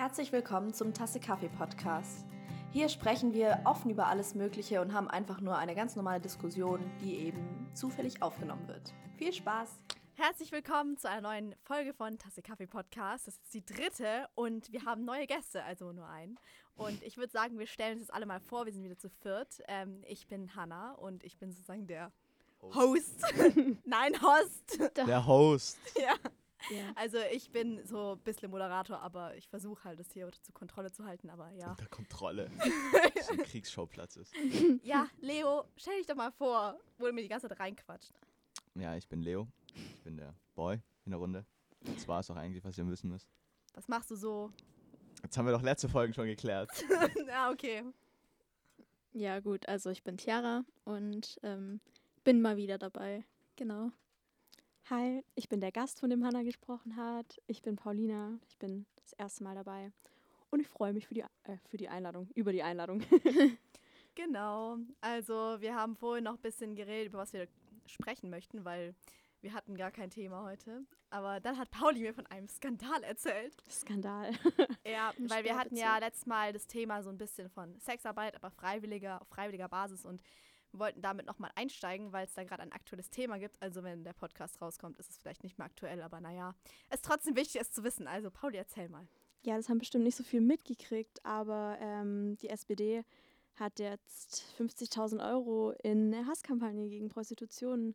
[0.00, 2.24] Herzlich willkommen zum Tasse Kaffee Podcast.
[2.72, 6.80] Hier sprechen wir offen über alles Mögliche und haben einfach nur eine ganz normale Diskussion,
[7.02, 8.94] die eben zufällig aufgenommen wird.
[9.18, 9.78] Viel Spaß!
[10.14, 13.26] Herzlich willkommen zu einer neuen Folge von Tasse Kaffee Podcast.
[13.26, 16.38] Das ist die dritte und wir haben neue Gäste, also nur einen.
[16.76, 19.10] Und ich würde sagen, wir stellen uns jetzt alle mal vor, wir sind wieder zu
[19.10, 19.60] viert.
[19.68, 22.10] Ähm, ich bin Hanna und ich bin sozusagen der
[22.62, 23.22] Host.
[23.84, 24.80] Nein, Host.
[24.96, 25.78] Der Host.
[26.00, 26.14] ja.
[26.70, 26.92] Ja.
[26.96, 30.92] Also ich bin so ein bisschen Moderator, aber ich versuche halt, das hier unter Kontrolle
[30.92, 31.70] zu halten, aber ja.
[31.70, 32.50] Unter Kontrolle.
[33.22, 34.34] so ein Kriegsschauplatz ist.
[34.82, 38.12] Ja, Leo, stell dich doch mal vor, wo du mir die ganze Zeit reinquatscht.
[38.74, 39.48] Ja, ich bin Leo.
[39.74, 41.46] Ich bin der Boy in der Runde.
[41.80, 43.28] Das war es auch eigentlich, was ihr wissen müsst.
[43.74, 44.52] Was machst du so?
[45.22, 46.70] Jetzt haben wir doch letzte Folgen schon geklärt.
[47.26, 47.84] ja, okay.
[49.12, 51.80] Ja, gut, also ich bin Tiara und ähm,
[52.24, 53.24] bin mal wieder dabei.
[53.56, 53.90] Genau.
[54.90, 57.40] Hi, ich bin der Gast, von dem Hanna gesprochen hat.
[57.46, 58.40] Ich bin Paulina.
[58.48, 59.92] Ich bin das erste Mal dabei.
[60.50, 63.00] Und ich freue mich für die, äh, für die Einladung, über die Einladung.
[64.16, 64.78] genau.
[65.00, 67.46] Also, wir haben vorhin noch ein bisschen geredet, über was wir
[67.86, 68.96] sprechen möchten, weil
[69.42, 70.84] wir hatten gar kein Thema heute.
[71.10, 73.54] Aber dann hat Pauli mir von einem Skandal erzählt.
[73.70, 74.32] Skandal.
[74.84, 78.50] ja, weil wir hatten ja letztes Mal das Thema so ein bisschen von Sexarbeit, aber
[78.50, 80.20] freiwilliger, auf freiwilliger Basis und
[80.72, 83.60] wir wollten damit nochmal einsteigen, weil es da gerade ein aktuelles Thema gibt.
[83.60, 86.54] Also wenn der Podcast rauskommt, ist es vielleicht nicht mehr aktuell, aber naja,
[86.88, 88.06] es ist trotzdem wichtig, es zu wissen.
[88.06, 89.06] Also Pauli, erzähl mal.
[89.42, 93.04] Ja, das haben bestimmt nicht so viel mitgekriegt, aber ähm, die SPD
[93.56, 97.94] hat jetzt 50.000 Euro in eine Hasskampagne gegen Prostitution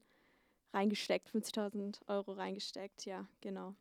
[0.74, 1.30] reingesteckt.
[1.30, 3.76] 50.000 Euro reingesteckt, ja, genau.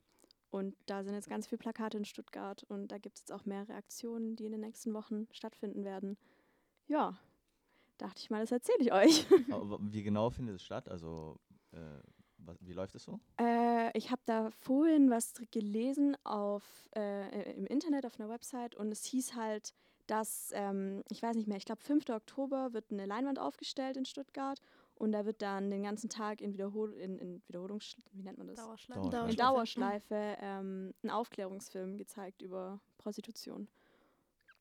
[0.50, 3.44] Und da sind jetzt ganz viele Plakate in Stuttgart und da gibt es jetzt auch
[3.44, 6.16] mehrere Aktionen, die in den nächsten Wochen stattfinden werden.
[6.86, 7.18] Ja,
[7.98, 9.26] dachte ich mal, das erzähle ich euch.
[9.52, 10.88] Aber wie genau findet es statt?
[10.88, 11.38] Also,
[11.72, 11.78] äh,
[12.38, 13.20] was, wie läuft es so?
[13.40, 18.90] Äh, ich habe da vorhin was gelesen auf, äh, im Internet auf einer Website und
[18.92, 19.72] es hieß halt,
[20.06, 22.10] dass, ähm, ich weiß nicht mehr, ich glaube 5.
[22.10, 24.60] Oktober wird eine Leinwand aufgestellt in Stuttgart
[24.96, 27.96] und da wird dann den ganzen Tag in, Wiederhol in, in Wiederholungs...
[28.12, 28.56] wie nennt man das?
[28.56, 29.00] Dauerschleife.
[29.08, 29.30] Dauerschleife.
[29.30, 33.68] In Dauerschleife ähm, ein Aufklärungsfilm gezeigt über Prostitution.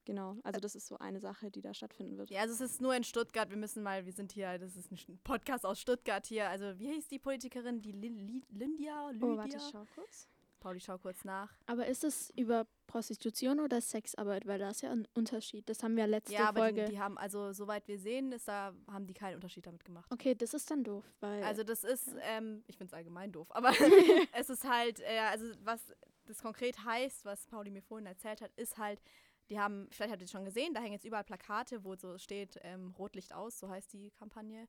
[0.05, 2.29] Genau, also das ist so eine Sache, die da stattfinden wird.
[2.29, 3.49] Ja, also es ist nur in Stuttgart.
[3.49, 6.49] Wir müssen mal, wir sind hier, das ist ein Podcast aus Stuttgart hier.
[6.49, 7.81] Also wie hieß die Politikerin?
[7.81, 8.41] Die Lindia?
[8.49, 9.11] Lydia?
[9.21, 10.27] Oh, warte, schau kurz.
[10.63, 11.53] Pauli, schau kurz nach.
[11.65, 14.47] Aber ist es über Prostitution oder Sexarbeit?
[14.47, 15.67] Weil da ist ja ein Unterschied.
[15.67, 16.85] Das haben wir letzte ja, aber Folge.
[16.85, 20.09] Die, die haben, also soweit wir sehen, ist da, haben die keinen Unterschied damit gemacht.
[20.09, 21.43] Okay, das ist dann doof, weil.
[21.43, 22.37] Also das ist, ja.
[22.37, 23.71] ähm, ich finde es allgemein doof, aber
[24.33, 25.81] es ist halt, äh, also was
[26.25, 29.01] das konkret heißt, was Pauli mir vorhin erzählt hat, ist halt,
[29.49, 32.17] die haben, vielleicht habt ihr es schon gesehen, da hängen jetzt überall Plakate, wo so
[32.17, 34.67] steht, ähm, Rotlicht aus, so heißt die Kampagne.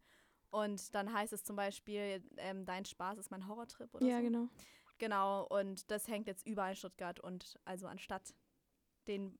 [0.50, 4.22] Und dann heißt es zum Beispiel, ähm, dein Spaß ist mein Horrortrip oder ja, so.
[4.22, 4.48] Ja, genau.
[4.98, 7.18] Genau, und das hängt jetzt überall in Stuttgart.
[7.18, 8.34] Und also anstatt
[9.08, 9.38] den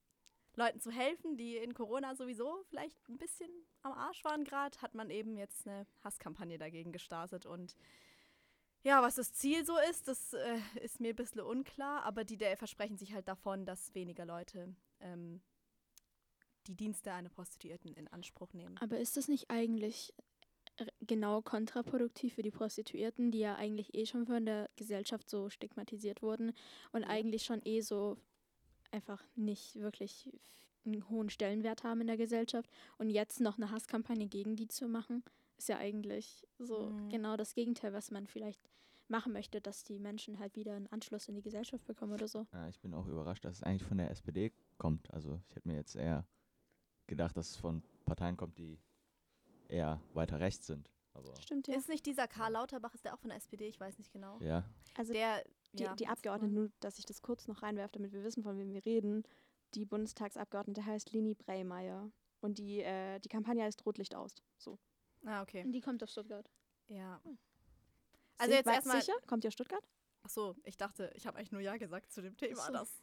[0.57, 3.51] Leuten zu helfen, die in Corona sowieso vielleicht ein bisschen
[3.83, 7.47] am Arsch waren gerade, hat man eben jetzt eine Hasskampagne dagegen gestartet.
[7.47, 7.77] Und
[8.83, 12.37] ja, was das Ziel so ist, das äh, ist mir ein bisschen unklar, aber die
[12.37, 15.41] der versprechen sich halt davon, dass weniger Leute ähm,
[16.67, 18.77] die Dienste einer Prostituierten in Anspruch nehmen.
[18.79, 20.13] Aber ist das nicht eigentlich
[21.01, 26.23] genau kontraproduktiv für die Prostituierten, die ja eigentlich eh schon von der Gesellschaft so stigmatisiert
[26.23, 26.53] wurden
[26.93, 27.09] und ja.
[27.09, 28.17] eigentlich schon eh so
[28.91, 30.33] einfach nicht wirklich
[30.85, 34.89] einen hohen Stellenwert haben in der Gesellschaft und jetzt noch eine Hasskampagne gegen die zu
[34.89, 35.23] machen,
[35.57, 37.09] ist ja eigentlich so mhm.
[37.09, 38.61] genau das Gegenteil, was man vielleicht
[39.09, 42.47] machen möchte, dass die Menschen halt wieder einen Anschluss in die Gesellschaft bekommen oder so.
[42.53, 45.13] Ja, ich bin auch überrascht, dass es eigentlich von der SPD kommt.
[45.13, 46.27] Also ich hätte mir jetzt eher
[47.07, 48.79] gedacht, dass es von Parteien kommt, die
[49.69, 50.91] eher weiter rechts sind.
[51.13, 51.77] Aber Stimmt, ja.
[51.77, 53.69] Ist nicht dieser Karl Lauterbach, ist der auch von der SPD?
[53.69, 54.39] Ich weiß nicht genau.
[54.41, 54.65] Ja.
[54.97, 58.25] Also der, die, ja, die Abgeordnete, nur dass ich das kurz noch reinwerfe, damit wir
[58.25, 59.23] wissen, von wem wir reden,
[59.75, 62.11] die Bundestagsabgeordnete heißt Lini Breymeier.
[62.41, 64.35] Und die, äh, die Kampagne heißt Rotlicht aus.
[64.59, 64.79] So.
[65.25, 65.65] Ah, okay.
[65.65, 66.51] Und die kommt aus Stuttgart.
[66.89, 67.21] Ja.
[67.25, 67.39] Hm.
[68.39, 69.01] Also Sind, jetzt erstmal.
[69.01, 69.15] Sicher?
[69.27, 69.85] Kommt ihr aus Stuttgart?
[70.23, 72.67] Ach so, ich dachte, ich habe eigentlich nur Ja gesagt zu dem Thema.
[72.67, 72.73] So.
[72.73, 73.03] Das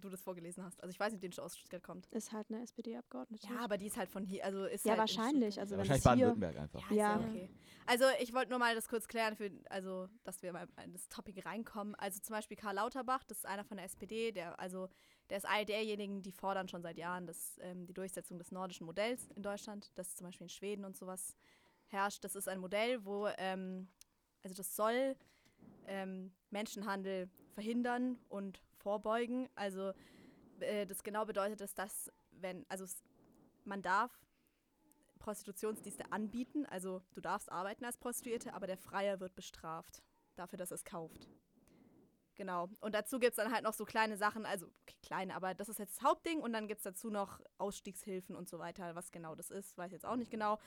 [0.00, 0.82] du das vorgelesen hast.
[0.82, 2.06] Also ich weiß nicht, ob die aus Stuttgart kommt.
[2.06, 3.46] Ist halt eine SPD-Abgeordnete.
[3.48, 5.58] Ja, aber die ist halt von hier, also ist Ja, halt wahrscheinlich.
[5.60, 6.90] Also ja, wahrscheinlich Baden-Württemberg einfach.
[6.90, 7.20] Ja, ja.
[7.20, 7.50] okay.
[7.86, 11.08] Also ich wollte nur mal das kurz klären, für, also dass wir mal in das
[11.08, 11.94] Topic reinkommen.
[11.96, 14.88] Also zum Beispiel Karl Lauterbach, das ist einer von der SPD, der also
[15.30, 18.86] der ist einer derjenigen, die fordern schon seit Jahren das, ähm, die Durchsetzung des nordischen
[18.86, 21.36] Modells in Deutschland, das zum Beispiel in Schweden und sowas
[21.86, 22.24] herrscht.
[22.24, 23.88] Das ist ein Modell, wo ähm,
[24.42, 25.16] also das soll
[25.86, 29.48] ähm, Menschenhandel verhindern und vorbeugen.
[29.54, 29.92] Also
[30.60, 32.84] äh, das genau bedeutet, dass das, wenn, also
[33.64, 34.10] man darf
[35.18, 40.02] Prostitutionsdienste anbieten, also du darfst arbeiten als Prostituierte, aber der Freier wird bestraft
[40.34, 41.28] dafür, dass er es kauft.
[42.34, 42.70] Genau.
[42.80, 45.68] Und dazu gibt es dann halt noch so kleine Sachen, also okay, kleine, aber das
[45.68, 48.94] ist jetzt das Hauptding und dann gibt es dazu noch Ausstiegshilfen und so weiter.
[48.94, 50.58] Was genau das ist, weiß ich jetzt auch nicht genau.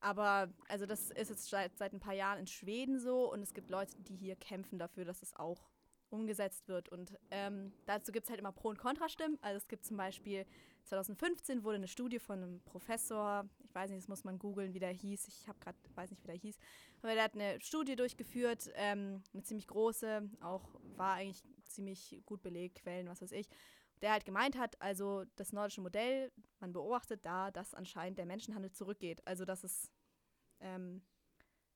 [0.00, 3.54] Aber also das ist jetzt seit, seit ein paar Jahren in Schweden so und es
[3.54, 5.68] gibt Leute, die hier kämpfen dafür, dass es auch
[6.10, 6.88] umgesetzt wird.
[6.88, 9.38] Und ähm, dazu gibt es halt immer Pro- und Kontrastimmen.
[9.42, 10.46] Also es gibt zum Beispiel
[10.84, 14.78] 2015 wurde eine Studie von einem Professor, ich weiß nicht, das muss man googeln, wie
[14.78, 16.58] der hieß, ich habe gerade, weiß nicht, wie der hieß,
[17.02, 20.64] aber der hat eine Studie durchgeführt, ähm, eine ziemlich große, auch
[20.96, 23.48] war eigentlich ziemlich gut belegt, Quellen, was weiß ich,
[24.02, 28.72] der halt gemeint hat, also das nordische Modell, man beobachtet da, dass anscheinend der Menschenhandel
[28.72, 29.90] zurückgeht, also dass es
[30.60, 31.02] ähm,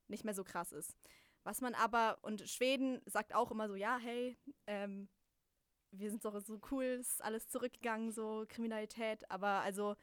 [0.09, 0.97] nicht mehr so krass ist.
[1.45, 4.37] Was man aber, und Schweden sagt auch immer so, ja, hey,
[4.67, 5.09] ähm,
[5.91, 9.29] wir sind doch so cool, ist alles zurückgegangen, so Kriminalität.
[9.31, 9.97] Aber also,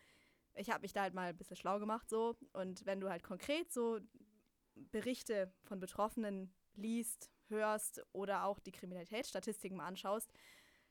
[0.54, 2.36] ich habe mich da halt mal ein bisschen schlau gemacht, so.
[2.54, 4.00] Und wenn du halt konkret so
[4.75, 10.31] Berichte von Betroffenen liest, hörst oder auch die Kriminalitätsstatistiken mal anschaust,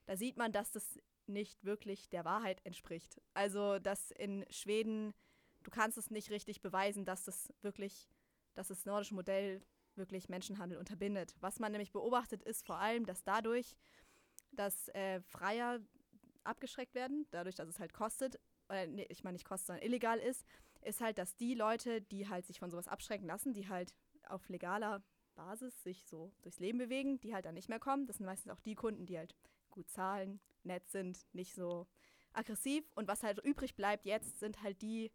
[0.06, 0.98] da sieht man, dass das
[1.28, 3.20] nicht wirklich der Wahrheit entspricht.
[3.34, 5.14] Also, dass in Schweden,
[5.62, 8.08] du kannst es nicht richtig beweisen, dass das wirklich,
[8.54, 9.62] dass das nordische Modell
[9.96, 11.34] wirklich Menschenhandel unterbindet.
[11.40, 13.76] Was man nämlich beobachtet, ist vor allem, dass dadurch,
[14.52, 15.80] dass äh, Freier
[16.44, 18.38] abgeschreckt werden, dadurch, dass es halt kostet,
[18.68, 20.44] oder nee, ich meine nicht kostet, sondern illegal ist,
[20.82, 23.94] ist halt, dass die Leute, die halt sich von sowas abschrecken lassen, die halt
[24.28, 25.02] auf legaler
[25.34, 28.06] Basis sich so durchs Leben bewegen, die halt dann nicht mehr kommen.
[28.06, 29.34] Das sind meistens auch die Kunden, die halt
[29.70, 31.86] gut zahlen, nett sind, nicht so
[32.32, 32.84] aggressiv.
[32.94, 35.10] Und was halt übrig bleibt jetzt, sind halt die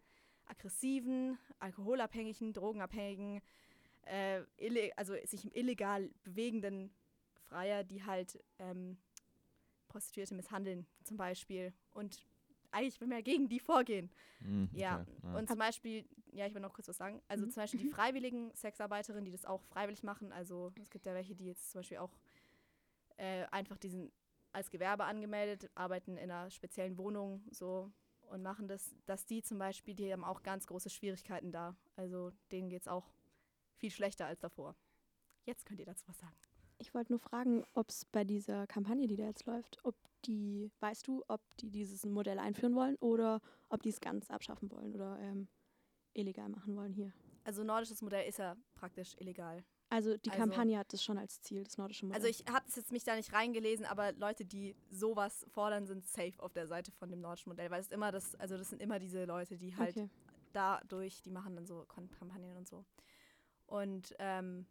[0.46, 3.42] aggressiven, alkoholabhängigen, drogenabhängigen,
[4.02, 4.42] äh,
[4.98, 6.94] also sich illegal bewegenden
[7.48, 8.98] Freier, die halt ähm,
[9.88, 11.74] Prostituierte misshandeln zum Beispiel.
[11.92, 12.26] Und
[12.72, 14.12] eigentlich will man ja gegen die vorgehen.
[14.42, 15.38] Mhm, Ja, okay, ja.
[15.38, 17.22] und zum Beispiel, ja, ich will noch kurz was sagen.
[17.28, 17.52] Also Mhm.
[17.52, 20.34] zum Beispiel die freiwilligen Sexarbeiterinnen, die das auch freiwillig machen.
[20.34, 22.18] Also es gibt ja welche, die jetzt zum Beispiel auch
[23.18, 24.12] äh, einfach diesen
[24.54, 27.92] als Gewerbe angemeldet, arbeiten in einer speziellen Wohnung so
[28.22, 31.76] und machen das, dass die zum Beispiel, die haben auch ganz große Schwierigkeiten da.
[31.96, 33.12] Also denen geht es auch
[33.76, 34.76] viel schlechter als davor.
[35.46, 36.36] Jetzt könnt ihr dazu was sagen.
[36.78, 39.96] Ich wollte nur fragen, ob es bei dieser Kampagne, die da jetzt läuft, ob
[40.26, 44.72] die, weißt du, ob die dieses Modell einführen wollen oder ob die es ganz abschaffen
[44.72, 45.48] wollen oder ähm,
[46.14, 47.12] illegal machen wollen hier.
[47.44, 49.64] Also nordisches Modell ist ja praktisch illegal.
[49.94, 52.20] Also die Also- Kampagne hat das schon als Ziel, das nordische Modell.
[52.20, 56.34] Also ich habe jetzt mich da nicht reingelesen, aber Leute, die sowas fordern, sind safe
[56.40, 58.98] auf der Seite von dem nordischen Modell, weil es immer das, also das sind immer
[58.98, 60.10] diese Leute, die halt okay.
[60.52, 62.84] dadurch, die machen dann so Kampagnen und so.
[63.68, 64.66] Und ähm,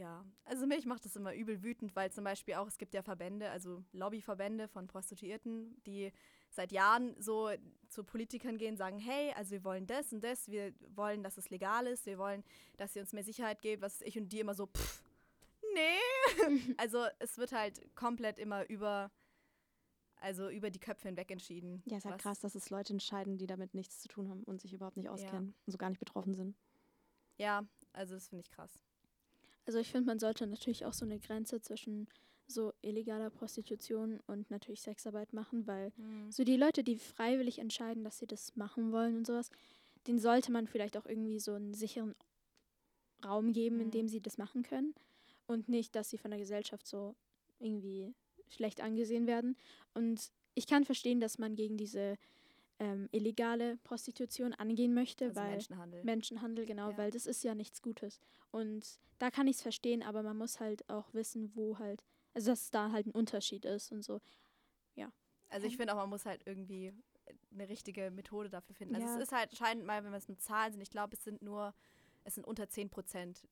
[0.00, 3.02] ja, also mich macht das immer übel wütend, weil zum Beispiel auch, es gibt ja
[3.02, 6.10] Verbände, also Lobbyverbände von Prostituierten, die
[6.48, 7.50] seit Jahren so
[7.90, 11.50] zu Politikern gehen, sagen, hey, also wir wollen das und das, wir wollen, dass es
[11.50, 12.42] legal ist, wir wollen,
[12.78, 15.04] dass ihr uns mehr Sicherheit gebt, was ich und die immer so, pff,
[15.74, 16.38] nee.
[16.78, 19.10] also es wird halt komplett immer über,
[20.16, 21.82] also über die Köpfe hinweg entschieden.
[21.84, 24.62] Ja, ist halt krass, dass es Leute entscheiden, die damit nichts zu tun haben und
[24.62, 26.56] sich überhaupt nicht auskennen und so gar nicht betroffen sind.
[27.36, 28.82] Ja, also das finde ich krass.
[29.70, 32.08] Also ich finde, man sollte natürlich auch so eine Grenze zwischen
[32.48, 35.92] so illegaler Prostitution und natürlich Sexarbeit machen, weil
[36.28, 39.48] so die Leute, die freiwillig entscheiden, dass sie das machen wollen und sowas,
[40.08, 42.16] denen sollte man vielleicht auch irgendwie so einen sicheren
[43.24, 43.90] Raum geben, in Mhm.
[43.92, 44.92] dem sie das machen können
[45.46, 47.14] und nicht, dass sie von der Gesellschaft so
[47.60, 48.12] irgendwie
[48.48, 49.56] schlecht angesehen werden.
[49.94, 52.16] Und ich kann verstehen, dass man gegen diese
[52.80, 56.02] ähm, illegale Prostitution angehen möchte, Also weil Menschenhandel.
[56.04, 56.98] Menschenhandel, genau, Ja.
[56.98, 58.18] weil das ist ja nichts Gutes.
[58.50, 62.02] Und da kann ich es verstehen, aber man muss halt auch wissen, wo halt,
[62.34, 64.20] also dass da halt ein Unterschied ist und so.
[65.52, 66.92] Also ich finde auch, man muss halt irgendwie
[67.52, 68.94] eine richtige Methode dafür finden.
[68.94, 69.16] Also Ja.
[69.16, 71.42] es ist halt scheint mal, wenn wir es mit Zahlen sind, ich glaube, es sind
[71.42, 71.74] nur,
[72.22, 73.42] es sind unter 10 Prozent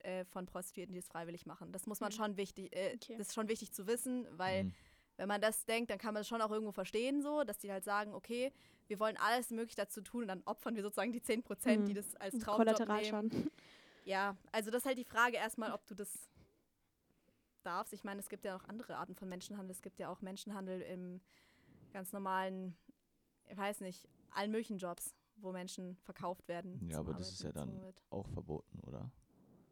[0.00, 1.72] äh, von Prostituierten, die das freiwillig machen.
[1.72, 2.16] Das muss man Mhm.
[2.16, 3.16] schon wichtig, äh, Okay.
[3.16, 4.74] das ist schon wichtig zu wissen, weil Mhm.
[5.22, 7.70] Wenn man das denkt, dann kann man es schon auch irgendwo verstehen, so, dass die
[7.70, 8.52] halt sagen, okay,
[8.88, 11.86] wir wollen alles möglich dazu tun und dann opfern wir sozusagen die 10 Prozent, Mhm.
[11.86, 12.76] die das als Traumjob nehmen.
[12.76, 13.30] Kollateralschaden.
[14.04, 16.28] Ja, also das ist halt die Frage erstmal, ob du das
[17.62, 17.92] darfst.
[17.92, 19.70] Ich meine, es gibt ja noch andere Arten von Menschenhandel.
[19.70, 21.20] Es gibt ja auch Menschenhandel im
[21.92, 22.76] ganz normalen,
[23.48, 26.84] ich weiß nicht, allen möglichen Jobs, wo Menschen verkauft werden.
[26.90, 28.02] Ja, aber das ist ja Arbeiten dann wird.
[28.10, 29.08] auch verboten, oder?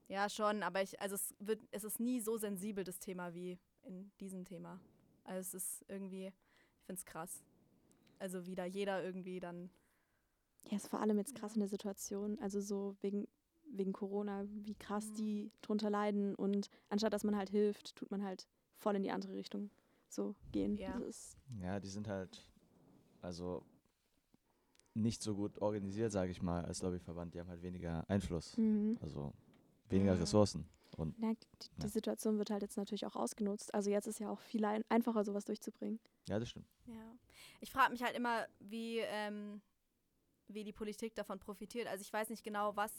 [0.07, 3.59] Ja, schon, aber ich, also es wird, es ist nie so sensibel, das Thema, wie
[3.83, 4.78] in diesem Thema.
[5.25, 7.43] Also es ist irgendwie, ich finde es krass.
[8.19, 9.71] Also wie da jeder irgendwie dann
[10.69, 13.27] Ja, ist vor allem jetzt krass in der Situation, also so wegen,
[13.73, 15.15] wegen Corona, wie krass Mhm.
[15.17, 18.47] die drunter leiden und anstatt dass man halt hilft, tut man halt
[18.77, 19.71] voll in die andere Richtung
[20.09, 20.77] so gehen.
[20.77, 21.00] Ja.
[21.62, 22.50] Ja, die sind halt,
[23.23, 23.65] also
[24.95, 27.33] nicht so gut organisiert, sage ich mal, als Lobbyverband.
[27.35, 28.99] Die haben halt weniger Einfluss, mhm.
[29.00, 29.33] also
[29.89, 30.21] weniger Mhm.
[30.21, 30.69] Ressourcen.
[30.97, 31.47] Und Na, die,
[31.78, 31.88] die Ja.
[31.88, 33.73] Situation wird halt jetzt natürlich auch ausgenutzt.
[33.75, 36.00] Also jetzt ist ja auch viel ein einfacher, sowas durchzubringen.
[36.28, 36.66] ja, das stimmt.
[36.87, 37.16] Ja.
[37.61, 39.61] Ich frage mich halt immer, wie, ähm,
[40.49, 41.87] wie die Politik davon profitiert.
[41.87, 42.92] Also ich weiß nicht genau, was,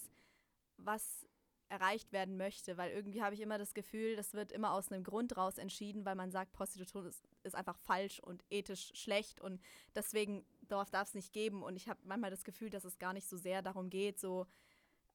[0.77, 1.27] was
[1.69, 5.03] erreicht werden möchte, weil irgendwie habe ich immer das Gefühl, das wird immer aus einem
[5.05, 9.61] Grund raus entschieden, weil man sagt, Prostitution ist, ist einfach falsch und ethisch schlecht und
[9.95, 11.63] deswegen darf es nicht geben.
[11.63, 14.47] Und ich habe manchmal das Gefühl, dass es gar nicht so sehr darum geht, so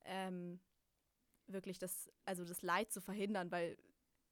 [0.06, 0.58] ähm,
[1.48, 3.76] wirklich das, also das Leid zu verhindern, weil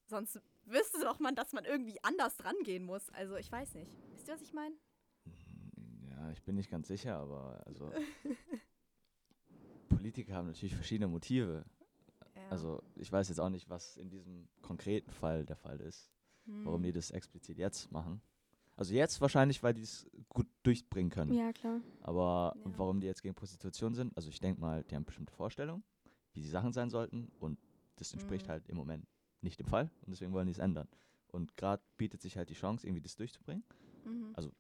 [0.07, 3.09] sonst wüsste doch man, dass man irgendwie anders dran gehen muss.
[3.11, 3.91] Also ich weiß nicht.
[4.13, 4.75] Wisst ihr, was ich meine?
[6.11, 7.91] Ja, ich bin nicht ganz sicher, aber also
[9.89, 11.65] Politiker haben natürlich verschiedene Motive.
[12.35, 12.49] Ja.
[12.51, 16.11] Also ich weiß jetzt auch nicht, was in diesem konkreten Fall der Fall ist,
[16.47, 16.83] warum Hm.
[16.85, 18.21] die das explizit jetzt machen.
[18.77, 21.33] Also jetzt wahrscheinlich, weil die es gut durchbringen können.
[21.33, 21.81] Ja, klar.
[22.01, 22.63] Aber Ja.
[22.77, 25.85] warum die jetzt gegen Prostitution sind, also ich denke mal, die haben bestimmte Vorstellungen,
[26.35, 27.59] wie die Sachen sein sollten und
[27.97, 28.51] das entspricht Mhm.
[28.51, 29.07] halt im Moment
[29.41, 30.89] nicht dem Fall und deswegen wollen die es ändern.
[31.29, 33.65] Und gerade bietet sich halt die Chance, irgendwie das durchzubringen.
[34.05, 34.33] Mhm.
[34.35, 34.51] also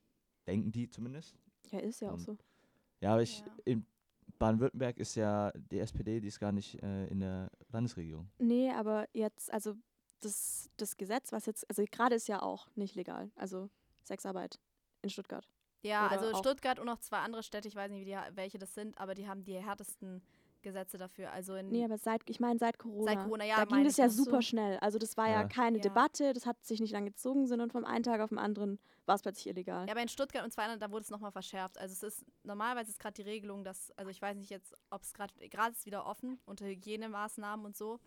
[0.46, 1.34] Denken die zumindest.
[1.70, 2.36] Ja, ist ja auch Und- so.
[3.00, 3.46] Ja, aber ich, Ja.
[3.64, 3.86] in
[4.38, 8.28] Baden-Württemberg ist ja die SPD, die ist gar nicht äh, in der Landesregierung.
[8.38, 9.74] Nee, aber jetzt, also
[10.20, 13.30] das, das Gesetz, was jetzt, also gerade ist ja auch nicht legal.
[13.36, 13.70] Also
[14.02, 14.58] Sexarbeit
[15.02, 15.48] in Stuttgart.
[15.82, 18.18] Ja, Oder also auch- Stuttgart und noch zwei andere Städte, ich weiß nicht, wie die,
[18.36, 20.22] welche das sind, aber die haben die härtesten
[20.64, 21.30] Gesetze dafür.
[21.30, 23.12] Also in Nee, aber seit, ich meine seit Corona.
[23.12, 24.24] seit Corona, ja, da ging ich ja auch so.
[24.24, 24.78] super schnell.
[24.78, 25.48] Also das war ja, Ja.
[25.48, 25.82] keine Ja.
[25.82, 29.14] Debatte, das hat sich nicht lange gezogen, sondern vom einen Tag auf den anderen war
[29.14, 29.86] es plötzlich illegal.
[29.86, 31.78] Ja, aber in Stuttgart und zwei anderen, da wurde es nochmal verschärft.
[31.78, 35.02] Also es ist, normalerweise ist gerade die Regelung, dass, also ich weiß nicht jetzt, ob
[35.02, 38.00] es gerade, gerade ist es wieder offen, unter Hygienemaßnahmen und so,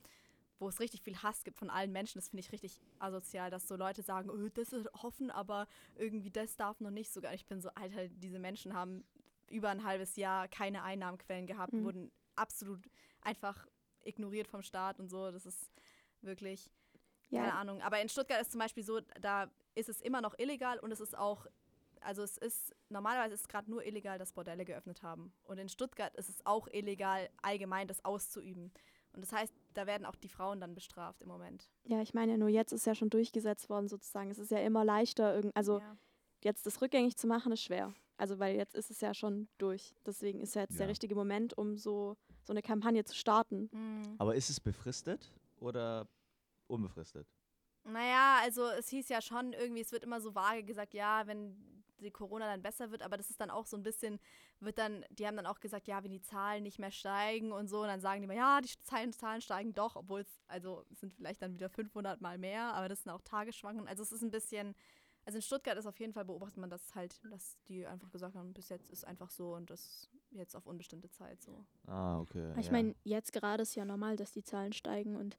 [0.60, 2.18] wo es richtig viel Hass gibt von allen Menschen.
[2.18, 6.32] Das finde ich richtig asozial, dass so Leute sagen, oh, das ist offen, aber irgendwie
[6.32, 7.34] das darf noch nicht sogar.
[7.36, 9.06] Ich bin so, Alter, diese Menschen haben
[9.52, 11.84] über ein halbes Jahr keine Einnahmenquellen gehabt, Mhm.
[11.86, 12.82] wurden absolut
[13.22, 13.68] einfach
[14.04, 15.32] ignoriert vom Staat und so.
[15.32, 15.72] Das ist
[16.22, 16.70] wirklich,
[17.30, 17.82] keine ja, Ahnung.
[17.82, 21.00] Aber in Stuttgart ist zum Beispiel so, da ist es immer noch illegal und es
[21.00, 21.46] ist auch,
[22.02, 25.34] also es ist, normalerweise ist es gerade nur illegal, dass Bordelle geöffnet haben.
[25.44, 28.72] Und in Stuttgart ist es auch illegal, allgemein das auszuüben.
[29.14, 31.70] Und das heißt, da werden auch die Frauen dann bestraft im Moment.
[31.84, 34.30] ja, ich meine ja nur, jetzt ist ja schon durchgesetzt worden sozusagen.
[34.30, 35.98] Es ist ja immer leichter, also ja.
[36.44, 37.94] jetzt das rückgängig zu machen, ist schwer.
[38.18, 39.94] Also weil jetzt ist es ja schon durch.
[40.06, 40.90] Deswegen ist ja jetzt der Ja.
[40.90, 42.16] richtige Moment, um so,
[42.48, 43.70] so eine Kampagne zu starten.
[43.72, 44.16] Mhm.
[44.18, 46.08] Aber ist es befristet oder
[46.68, 47.28] unbefristet?
[47.84, 51.56] Naja, also es hieß ja schon irgendwie, es wird immer so vage gesagt, ja, wenn
[52.00, 54.20] die Corona dann besser wird, aber das ist dann auch so ein bisschen,
[54.60, 57.68] wird dann, die haben dann auch gesagt, ja, wenn die Zahlen nicht mehr steigen und
[57.68, 60.86] so, und dann sagen die mal, ja, die Zahlen, Zahlen steigen doch, obwohl es, also
[60.92, 64.12] es sind vielleicht dann wieder 500 mal mehr, aber das sind auch Tagesschwankungen, also es
[64.12, 64.76] ist ein bisschen,
[65.26, 68.36] also in Stuttgart ist auf jeden Fall beobachtet man das halt, dass die einfach gesagt
[68.36, 71.66] haben, bis jetzt ist einfach so und das jetzt auf unbestimmte Zeit so.
[71.88, 72.54] Ah, okay.
[72.60, 72.72] Ich ja.
[72.74, 75.38] meine, jetzt gerade ist ja normal, dass die Zahlen steigen und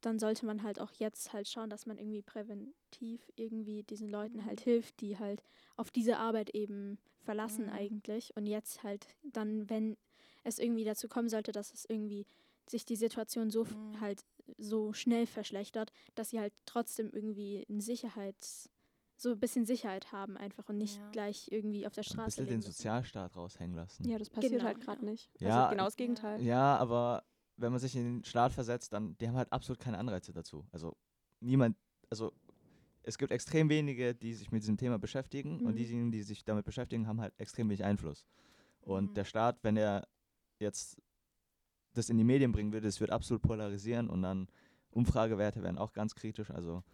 [0.00, 4.44] dann sollte man halt auch jetzt halt schauen, dass man irgendwie präventiv irgendwie diesen Leuten
[4.44, 5.42] halt hilft, die halt
[5.76, 7.72] auf diese Arbeit eben verlassen Mhm.
[7.72, 8.36] eigentlich.
[8.36, 9.96] Und jetzt halt dann, wenn
[10.44, 12.26] es irgendwie dazu kommen sollte, dass es irgendwie
[12.68, 14.00] sich die Situation so f- Mhm.
[14.00, 14.24] halt
[14.56, 18.70] so schnell verschlechtert, dass sie halt trotzdem irgendwie ein Sicherheits
[19.20, 21.10] so ein bisschen Sicherheit haben einfach und nicht Ja.
[21.10, 22.72] gleich irgendwie auf der ein Straße bisschen leben den müssen.
[22.72, 24.08] Sozialstaat raushängen lassen.
[24.08, 25.10] Ja, das passiert Genau, halt gerade genau.
[25.10, 25.30] nicht.
[25.40, 25.96] Ja, also genau das Ja.
[25.96, 26.40] Gegenteil.
[26.42, 27.24] Ja, aber
[27.56, 30.66] wenn man sich in den Staat versetzt, dann, die haben halt absolut keine Anreize dazu.
[30.70, 30.96] Also
[31.40, 31.76] niemand,
[32.08, 32.32] also
[33.02, 35.76] es gibt extrem wenige, die sich mit diesem Thema beschäftigen und Mhm.
[35.76, 38.24] diejenigen, die sich damit beschäftigen, haben halt extrem wenig Einfluss.
[38.82, 39.14] Und Mhm.
[39.14, 40.06] der Staat, wenn er
[40.60, 41.00] jetzt
[41.94, 44.46] das in die Medien bringen würde, es wird absolut polarisieren und dann
[44.90, 46.50] Umfragewerte werden auch ganz kritisch.
[46.52, 46.84] Also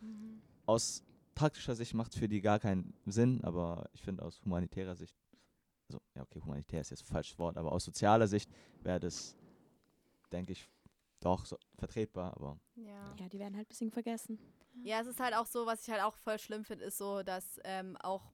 [0.66, 4.94] aus praktischer Sicht macht es für die gar keinen Sinn, aber ich finde aus humanitärer
[4.96, 5.16] Sicht,
[5.88, 8.50] also ja okay, humanitär ist jetzt ein falsches Wort, aber aus sozialer Sicht
[8.82, 9.36] wäre das,
[10.32, 10.68] denke ich,
[11.20, 13.14] doch so vertretbar, aber Ja.
[13.18, 14.38] Ja, die werden halt ein bisschen vergessen.
[14.82, 17.22] Ja, es ist halt auch so, was ich halt auch voll schlimm finde, ist so,
[17.22, 18.32] dass ähm, auch,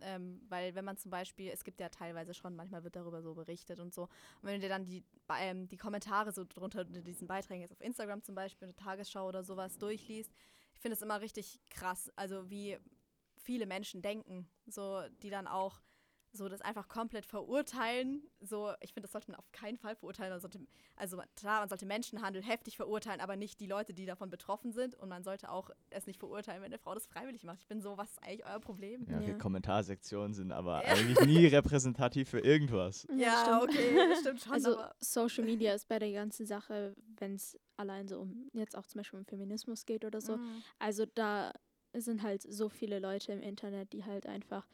[0.00, 3.34] ähm, weil wenn man zum Beispiel, es gibt ja teilweise schon, manchmal wird darüber so
[3.34, 4.10] berichtet und so, und
[4.42, 5.04] wenn du dir dann die,
[5.40, 9.28] ähm, die Kommentare so drunter unter diesen Beiträgen jetzt auf Instagram zum Beispiel, eine Tagesschau
[9.28, 10.32] oder sowas durchliest,
[10.76, 12.78] ich finde es immer richtig krass, also wie
[13.36, 15.80] viele Menschen denken, so, die dann auch
[16.36, 18.22] so das einfach komplett verurteilen.
[18.40, 20.30] So, ich finde, das sollte man auf keinen Fall verurteilen.
[20.30, 20.60] Man sollte,
[20.96, 24.94] also klar, man sollte Menschenhandel heftig verurteilen, aber nicht die Leute, die davon betroffen sind.
[24.94, 27.60] Und man sollte auch es nicht verurteilen, wenn eine Frau das freiwillig macht.
[27.62, 29.06] Ich bin so, was ist eigentlich euer Problem?
[29.10, 29.38] ja, okay, Ja.
[29.38, 30.94] Kommentarsektionen sind aber Ja.
[30.94, 33.06] eigentlich nie repräsentativ für irgendwas.
[33.16, 34.52] Ja, okay, das stimmt schon.
[34.52, 38.76] Also aber Social Media ist bei der ganzen Sache, wenn es allein so um jetzt
[38.76, 40.62] auch zum Beispiel um Feminismus geht oder so, Mm.
[40.78, 41.52] also da
[41.94, 44.66] sind halt so viele Leute im Internet, die halt einfach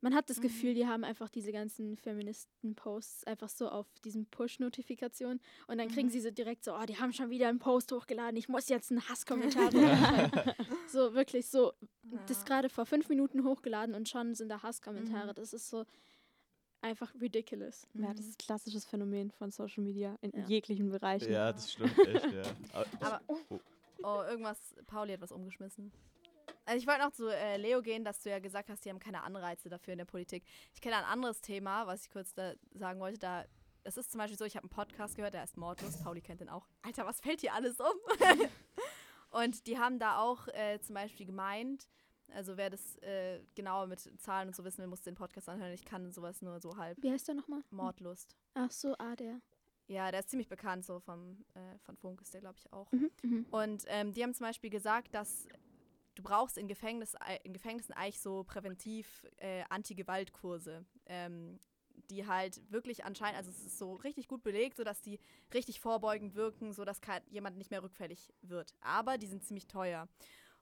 [0.00, 0.42] Man hat das Mhm.
[0.42, 6.06] Gefühl, die haben einfach diese ganzen Feministen-Posts einfach so auf diesen Push-Notifikation und dann kriegen
[6.08, 6.12] Mhm.
[6.12, 8.90] sie so direkt so, oh, die haben schon wieder einen Post hochgeladen, ich muss jetzt
[8.92, 10.54] einen Hasskommentar runterschreiben.
[10.86, 11.72] So wirklich so,
[12.26, 12.44] das Ja.
[12.44, 15.30] gerade vor fünf Minuten hochgeladen und schon sind da Hasskommentare.
[15.30, 15.34] Mhm.
[15.34, 15.84] Das ist so
[16.80, 17.88] einfach ridiculous.
[17.94, 20.46] Ja, das ist ein klassisches Phänomen von Social Media in Ja.
[20.46, 21.32] jeglichen Bereichen.
[21.32, 22.42] Ja, das stimmt echt, ja.
[23.00, 23.20] Aber,
[24.04, 25.90] oh, irgendwas, Pauli hat was umgeschmissen.
[26.68, 28.98] Also ich wollte noch zu äh, Leo gehen, dass du ja gesagt hast, die haben
[28.98, 30.44] keine Anreize dafür in der Politik.
[30.74, 33.18] Ich kenne ein anderes Thema, was ich kurz da sagen wollte.
[33.18, 33.46] Da,
[33.84, 35.96] es ist zum Beispiel so, ich habe einen Podcast gehört, der ist Mordlos.
[35.96, 36.68] Pauli kennt den auch.
[36.82, 37.86] Alter, was fällt hier alles um?
[39.30, 41.88] und die haben da auch äh, zum Beispiel gemeint,
[42.34, 45.72] also wer das äh, genauer mit Zahlen und so wissen will, muss den Podcast anhören.
[45.72, 47.02] Ich kann sowas nur so halb.
[47.02, 47.62] Wie heißt der nochmal?
[47.70, 48.36] Mordlust.
[48.52, 49.40] Ach so, ah, der.
[49.86, 52.92] Ja, der ist ziemlich bekannt, so vom, äh, von Funk ist der, glaube ich, auch.
[52.92, 53.10] Mhm.
[53.22, 53.46] Mhm.
[53.50, 55.48] Und ähm, die haben zum Beispiel gesagt, dass
[56.18, 61.60] du brauchst in, Gefängnis, in Gefängnissen eigentlich so präventiv äh, Anti-Gewalt-Kurse, ähm,
[62.10, 65.20] die halt wirklich anscheinend, also es ist so richtig gut belegt, sodass die
[65.54, 68.74] richtig vorbeugend wirken, sodass jemand nicht mehr rückfällig wird.
[68.80, 70.08] Aber die sind ziemlich teuer.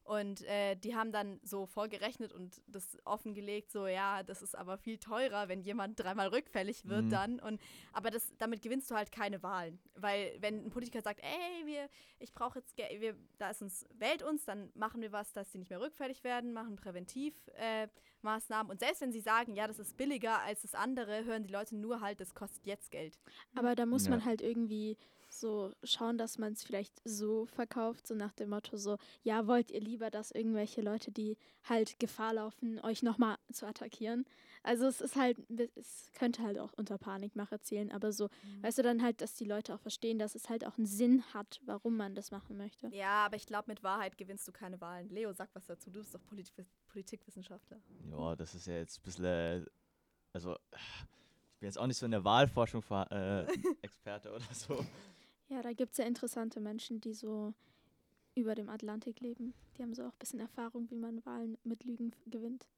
[0.07, 4.79] Und äh, die haben dann so vorgerechnet und das offengelegt, so ja, das ist aber
[4.79, 7.11] viel teurer, wenn jemand dreimal rückfällig wird Mhm.
[7.11, 7.41] dann.
[7.41, 7.61] Und
[7.93, 9.81] aber das, damit gewinnst du halt keine Wahlen.
[9.97, 11.89] Weil wenn ein Politiker sagt, ey, wir,
[12.21, 15.51] ich brauche jetzt Geld, wir, da ist uns, wählt uns, dann machen wir was, dass
[15.51, 17.57] sie nicht mehr rückfällig werden, machen Präventivmaßnahmen.
[17.57, 17.89] Äh,
[18.23, 18.71] Maßnahmen.
[18.73, 21.77] und selbst wenn sie sagen, ja, das ist billiger als das andere, hören die Leute
[21.77, 23.19] nur halt, das kostet jetzt Geld.
[23.55, 24.11] Aber da muss Ja.
[24.11, 24.97] man halt irgendwie
[25.41, 29.71] so schauen, dass man es vielleicht so verkauft, so nach dem Motto so, ja, wollt
[29.71, 34.25] ihr lieber, dass irgendwelche Leute, die halt Gefahr laufen, euch nochmal zu attackieren?
[34.63, 35.39] Also es ist halt,
[35.77, 38.29] es könnte halt auch unter Panikmache zählen, aber so,
[38.63, 41.23] weißt du dann halt, dass die Leute auch verstehen, dass es halt auch einen Sinn
[41.33, 42.89] hat, warum man das machen möchte.
[42.89, 45.09] Ja, aber ich glaube, mit Wahrheit gewinnst du keine Wahlen.
[45.09, 45.91] Leo, sag was dazu.
[45.91, 46.53] Du bist doch Polit
[46.89, 47.79] Politikwissenschaftler.
[48.11, 49.65] Ja, das ist ja jetzt ein bisschen, äh,
[50.33, 50.57] also
[51.57, 53.43] ich bin jetzt auch nicht so in der Wahlforschung äh,
[53.83, 54.85] Experte oder so.
[55.49, 57.55] Ja, da gibt es ja interessante Menschen, die so
[58.35, 59.55] über dem Atlantik leben.
[59.77, 62.69] Die haben so auch ein bisschen Erfahrung, wie man Wahlen mit Lügen gewinnt.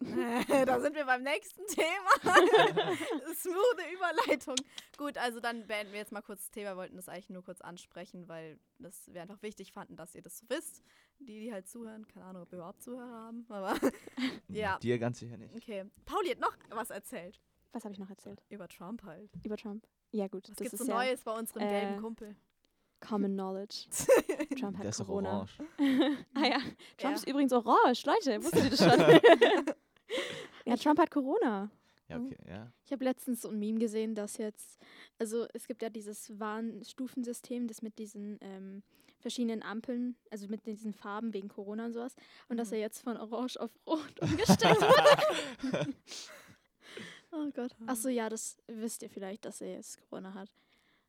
[0.00, 2.10] da sind wir beim nächsten Thema.
[3.34, 4.56] Smooth Überleitung.
[4.96, 6.72] Gut, also dann beenden wir jetzt mal kurz das Thema.
[6.72, 10.22] Wir wollten das eigentlich nur kurz ansprechen, weil das wir einfach wichtig fanden, dass ihr
[10.22, 10.82] das so wisst.
[11.20, 12.08] Die, die halt zuhören.
[12.08, 13.46] Keine Ahnung, ob wir überhaupt Zuhörer haben.
[13.48, 13.76] Aber
[14.48, 14.78] Ja.
[14.78, 15.54] Dir ganz sicher nicht.
[15.54, 15.84] okay.
[16.04, 17.40] Pauli hat noch was erzählt.
[17.72, 18.42] Was habe ich noch erzählt?
[18.48, 19.30] Über Trump halt.
[19.44, 19.86] Über Trump?
[20.14, 20.44] Ja, gut.
[20.48, 22.36] Was das gibt's ist so ja Neues bei unserem äh, gelben Kumpel?
[23.00, 23.86] Common Knowledge.
[24.58, 25.32] Trump Der hat ist doch Corona.
[25.38, 25.58] orange.
[26.34, 26.58] ah ja,
[26.96, 27.10] Trump Ja.
[27.14, 28.04] ist übrigens orange.
[28.06, 29.74] Leute, wusstet ihr das schon?
[30.66, 31.68] ja, Trump hat Corona.
[32.08, 32.70] Ja, okay, ja.
[32.84, 34.78] Ich habe letztens so ein Meme gesehen, dass jetzt,
[35.18, 38.82] also es gibt ja dieses Warnstufensystem, das mit diesen ähm,
[39.18, 42.14] verschiedenen Ampeln, also mit diesen Farben wegen Corona und sowas,
[42.48, 42.74] und dass Mhm.
[42.74, 45.94] er jetzt von Orange auf Rot umgestellt wurde.
[47.36, 47.74] Oh Gott.
[47.86, 50.50] Achso, ja, das wisst ihr vielleicht, dass er jetzt Corona hat.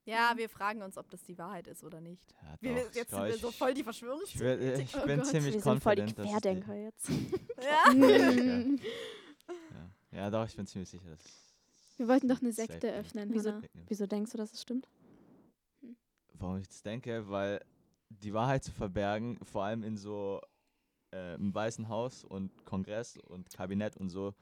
[0.06, 2.32] Ja, wir fragen uns, ob das die Wahrheit ist oder nicht.
[2.42, 4.76] ja Wir, doch, jetzt sind wir ich- so voll die Ich, Verschwörungstheoretiker.
[4.76, 7.10] will, ich Oh bin Gott, ziemlich Wir sind voll die Querdenker jetzt.
[7.62, 7.92] Ja.
[9.72, 9.90] Ja.
[10.12, 11.24] ja, doch, ich bin ziemlich sicher, dass
[11.98, 13.52] Wir wollten doch eine Sekte öffnen, Wieso?
[13.54, 13.68] Hannah.
[13.88, 14.88] Wieso denkst du, dass es stimmt?
[16.34, 17.62] Warum ich das denke, weil
[18.10, 20.42] die Wahrheit zu verbergen, vor allem in so
[21.14, 24.34] äh, im Weißen Haus und Kongress und Kabinett und so,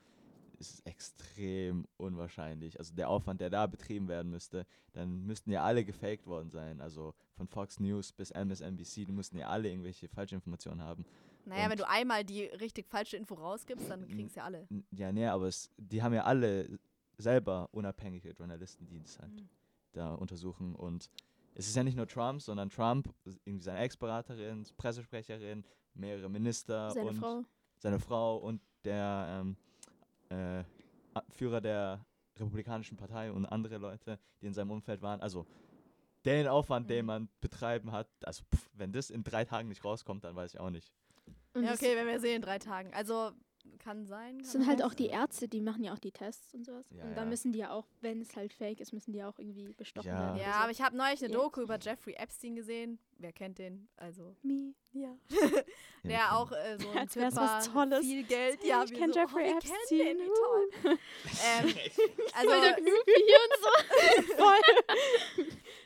[0.70, 2.78] ist extrem unwahrscheinlich.
[2.80, 6.82] Also der Aufwand, der da betrieben werden müsste, dann müssten ja alle gefaked worden sein.
[6.82, 11.06] Also von Fox News bis MSNBC, die müssten ja alle irgendwelche Falschinformationen haben.
[11.46, 14.68] Naja, wenn Und- du einmal die richtig falsche Info rausgibst, dann kriegen es ja alle.
[14.92, 16.80] Ja, nee, aber es, die haben ja alle
[17.18, 19.50] selber unabhängige Journalisten, die das halt Mhm.
[19.92, 20.74] da untersuchen.
[20.76, 21.10] Und
[21.56, 23.14] es ist ja nicht nur Trump, sondern Trump,
[23.46, 27.44] irgendwie seine Ex-Beraterin, Pressesprecherin, mehrere Minister Seine und Frau.
[27.78, 29.56] seine Frau und der ähm,
[30.34, 30.64] äh,
[31.14, 32.06] A- Führer der
[32.40, 35.22] Republikanischen Partei und andere Leute, die in seinem Umfeld waren.
[35.22, 35.46] Also
[36.26, 37.08] den Aufwand, den Mhm.
[37.08, 40.60] man betreiben hat, also pff, wenn das in drei Tagen nicht rauskommt, dann weiß ich
[40.60, 40.92] auch nicht.
[41.56, 42.94] Ja, okay, wenn wir sehen in drei Tagen.
[42.94, 43.32] Also
[43.80, 44.40] kann sein.
[44.40, 44.88] Es kann sind halt sein.
[44.88, 46.86] auch die Ärzte, die machen ja auch die Tests und sowas.
[46.92, 47.26] Ja, und da ja.
[47.28, 50.20] müssen die ja auch, wenn es halt fake ist, müssen die auch irgendwie bestochen Ja.
[50.20, 50.38] werden.
[50.38, 51.40] Ja, oder aber ich habe neulich eine Ja.
[51.40, 53.00] Doku über Jeffrey Epstein gesehen.
[53.18, 53.88] Wer kennt den?
[53.98, 54.74] Also, Me.
[54.92, 55.16] ja.
[55.30, 55.38] Ja,
[56.04, 58.02] Der auch äh, so ein Typ was Tolles.
[58.06, 58.60] Viel Geld.
[58.62, 59.78] Hey, Ja, ich wir kenn so, Jeffrey oh, wir Epstein.
[59.92, 60.70] Den, wie toll.
[60.84, 65.44] ähm, Voll der also, Groupie hier und so.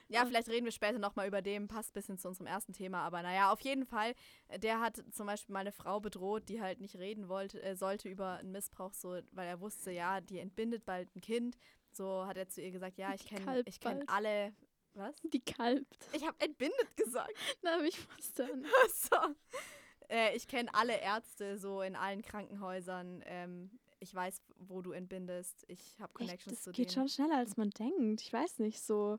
[0.10, 3.02] Ja, vielleicht reden wir später nochmal über den, passt ein bisschen zu unserem ersten Thema,
[3.02, 4.14] aber naja, auf jeden Fall,
[4.48, 8.10] äh, der hat zum Beispiel meine Frau bedroht, die halt nicht reden wollte, äh, sollte
[8.10, 11.58] über einen Missbrauch, so, weil er wusste, ja, die entbindet bald ein Kind.
[11.92, 14.54] So hat er zu ihr gesagt, ja, ich kenne kenn alle.
[14.94, 15.16] Was?
[15.22, 16.08] Die kalbt.
[16.14, 17.34] Ich habe entbindet gesagt.
[17.66, 18.66] Habe ich verstanden.
[18.94, 19.16] so.
[20.10, 23.24] äh, ich kenne alle Ärzte so in allen Krankenhäusern.
[23.28, 27.08] Ähm, ich weiß, wo du entbindest, ich habe Echt, Connections das zu geht denen.
[27.08, 28.22] schon schneller, als man denkt.
[28.22, 29.18] Ich weiß nicht, so.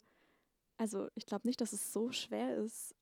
[0.79, 2.95] Also, ich glaube nicht, dass es so schwer ist,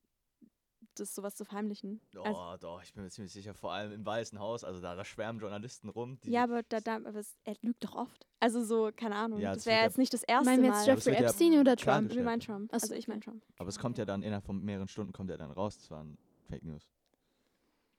[0.95, 2.01] das sowas zu verheimlichen.
[2.15, 4.95] Oh, Also, doch, ich bin mir ziemlich sicher, vor allem im Weißen Haus, also da,
[4.95, 6.19] da schwärmen Journalisten rum.
[6.21, 8.25] Die, ja, aber, da, da, aber es, er lügt doch oft.
[8.39, 9.39] Also, so, keine Ahnung.
[9.39, 10.77] Ja, das das wäre jetzt nicht das erste Meinen wir Mal.
[10.77, 12.13] jetzt das Jeffrey ja Epstein oder Trump?
[12.13, 12.73] Wir meinen Trump.
[12.73, 13.21] Also, ich meine.
[13.21, 13.43] Trump.
[13.57, 16.17] Aber es kommt ja dann innerhalb von mehreren Stunden kommt ja dann raus, das waren
[16.49, 16.89] Fake News.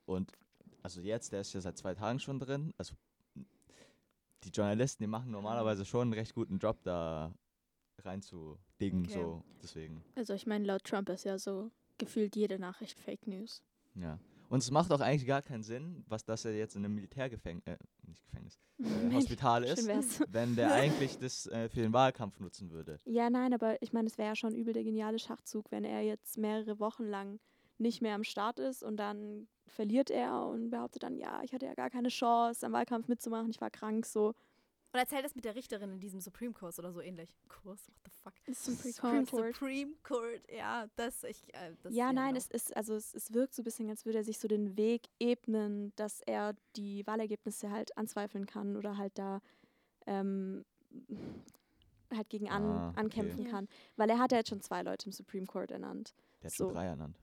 [0.07, 0.33] Und
[0.83, 2.73] also jetzt, der ist ja seit zwei Tagen schon drin.
[2.79, 2.95] Also
[4.45, 7.33] die Journalisten, die machen normalerweise schon einen recht guten Job, da
[8.81, 9.23] reinzudingen, Okay.
[9.23, 9.43] so.
[9.63, 13.63] Deswegen, Also ich meine, laut Trump ist ja so gefühlt jede Nachricht Fake News.
[13.95, 14.19] ja.
[14.51, 17.67] Und es macht auch eigentlich gar keinen Sinn, was das er jetzt in einem Militärgefängnis,
[17.67, 22.71] äh, nicht Gefängnis, äh, Hospital ist, wenn der eigentlich das äh, für den Wahlkampf nutzen
[22.71, 22.99] würde.
[23.05, 26.01] Ja, nein, aber ich meine, es wäre ja schon übel der geniale Schachzug, wenn er
[26.01, 27.41] jetzt mehrere Wochen lang
[27.77, 31.67] nicht mehr am Start ist und dann verliert er und behauptet dann, ja, ich hatte
[31.67, 34.35] ja gar keine Chance, am Wahlkampf mitzumachen, ich war krank, so.
[34.91, 37.35] Und erzählt das mit der Richterin in diesem Supreme Court oder so ähnlich.
[37.49, 38.35] Kurs, what the fuck?
[38.57, 39.55] Supreme Supreme Court.
[39.55, 42.39] Supreme Court, ja, das, ich, äh, das ja, nein, genau.
[42.39, 44.79] es ist, also es, es wirkt so ein bisschen, als würde er sich so den
[44.79, 49.41] Weg ebnen, dass er die Wahlergebnisse halt anzweifeln kann oder halt da
[50.07, 50.65] ähm,
[52.15, 53.01] halt gegen an, Ah, okay.
[53.01, 53.69] ankämpfen kann.
[53.97, 56.15] Weil er hat ja jetzt schon zwei Leute im Supreme Court ernannt.
[56.43, 56.65] Der hat So.
[56.65, 57.19] schon drei ernannt.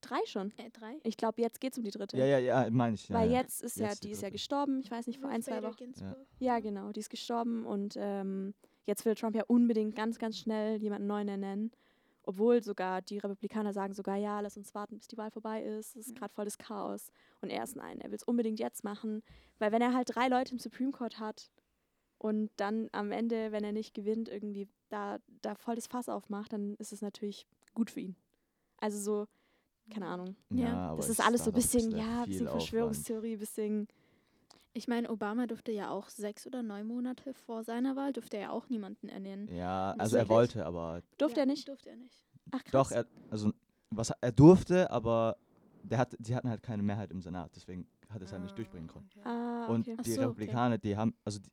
[0.00, 0.52] Drei schon.
[0.58, 0.98] Äh, drei?
[1.02, 2.16] Ich glaube, jetzt geht es um die dritte.
[2.16, 3.08] Ja, ja, ja, meine ich.
[3.08, 3.40] Ja, Weil ja.
[3.40, 5.62] jetzt ist ja, Jetzt die die ist ja gestorben, ich weiß nicht, vor ein, zwei
[5.62, 5.76] Wochen.
[5.76, 6.16] Ginsburg.
[6.38, 8.54] Ja, genau, die ist gestorben und ähm,
[8.86, 11.70] jetzt will Trump ja unbedingt ganz, ganz schnell jemanden neuen ernennen.
[12.22, 15.96] Obwohl sogar die Republikaner sagen sogar, ja, lass uns warten, bis die Wahl vorbei ist.
[15.96, 16.18] Es ist Ja.
[16.20, 17.10] gerade voll das Chaos.
[17.40, 19.22] Und er ist nein, er will es unbedingt jetzt machen.
[19.58, 21.50] Weil wenn er halt drei Leute im Supreme Court hat
[22.18, 26.52] und dann am Ende, wenn er nicht gewinnt, irgendwie da, da voll das Fass aufmacht,
[26.52, 28.16] dann ist es natürlich gut für ihn.
[28.76, 29.26] Also so,
[29.90, 30.36] keine Ahnung.
[30.50, 32.48] Ja, aber Das es ist alles so ein bisschen, ja, bisschen.
[32.48, 33.88] Verschwörungstheorie, ein bisschen.
[34.72, 38.52] Ich meine, Obama durfte ja auch sechs oder neun Monate vor seiner Wahl, durfte er
[38.52, 39.48] auch niemanden ernennen.
[39.52, 41.68] Ja, also er wollte, aber Durfte ja, er nicht?
[41.68, 42.24] Durfte er nicht.
[42.52, 42.70] Ach krass.
[42.70, 43.52] doch, er, also
[43.90, 45.36] was er durfte, aber
[45.82, 48.88] der hat, die hatten halt keine Mehrheit im Senat, deswegen hat es halt nicht durchbringen
[48.88, 49.08] können.
[49.16, 49.28] Okay.
[49.28, 49.96] ah, Und okay.
[49.98, 50.26] Ach die so, okay.
[50.28, 51.50] Republikaner, die haben, also die,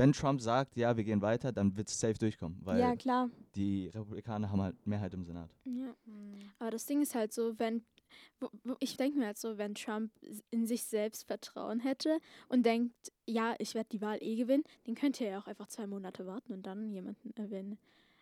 [0.00, 3.28] wenn Trump sagt, ja, wir gehen weiter, dann wird es safe durchkommen, weil ja, klar.
[3.54, 5.50] die Republikaner haben halt Mehrheit im Senat.
[5.64, 5.94] Ja.
[6.06, 6.38] Hm.
[6.58, 7.84] Aber das Ding ist halt so, wenn,
[8.40, 10.10] wo, wo, ich denke mir halt so, wenn Trump
[10.50, 14.94] in sich selbst Vertrauen hätte und denkt, ja, ich werde die Wahl eh gewinnen, dann
[14.94, 17.78] könnte er ja auch einfach zwei Monate warten und dann jemanden erwähnen.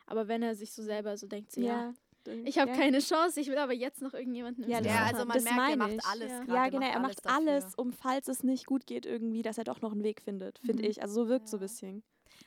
[0.07, 2.77] Aber wenn er sich so selber so denkt, so, ja, d- ich habe ja.
[2.77, 5.71] keine Chance, ich will aber jetzt noch irgendjemanden im Ja, Ja, also man das merkt,
[5.71, 6.05] er macht ich.
[6.05, 6.45] alles Ja.
[6.55, 7.37] Ja, er genau, er macht dafür.
[7.39, 10.59] alles, um falls es nicht gut geht irgendwie, dass er doch noch einen Weg findet,
[10.61, 10.91] finde Mhm.
[10.91, 11.03] ich.
[11.03, 12.03] Also so wirkt so ein bisschen.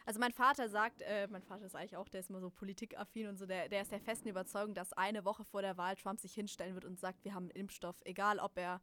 [0.06, 3.28] Also mein Vater sagt, äh, mein Vater ist eigentlich auch, der ist immer so politikaffin
[3.28, 6.20] und so, der, der ist der festen Überzeugung, dass eine Woche vor der Wahl Trump
[6.20, 8.80] sich hinstellen wird und sagt, wir haben einen Impfstoff, egal ob er,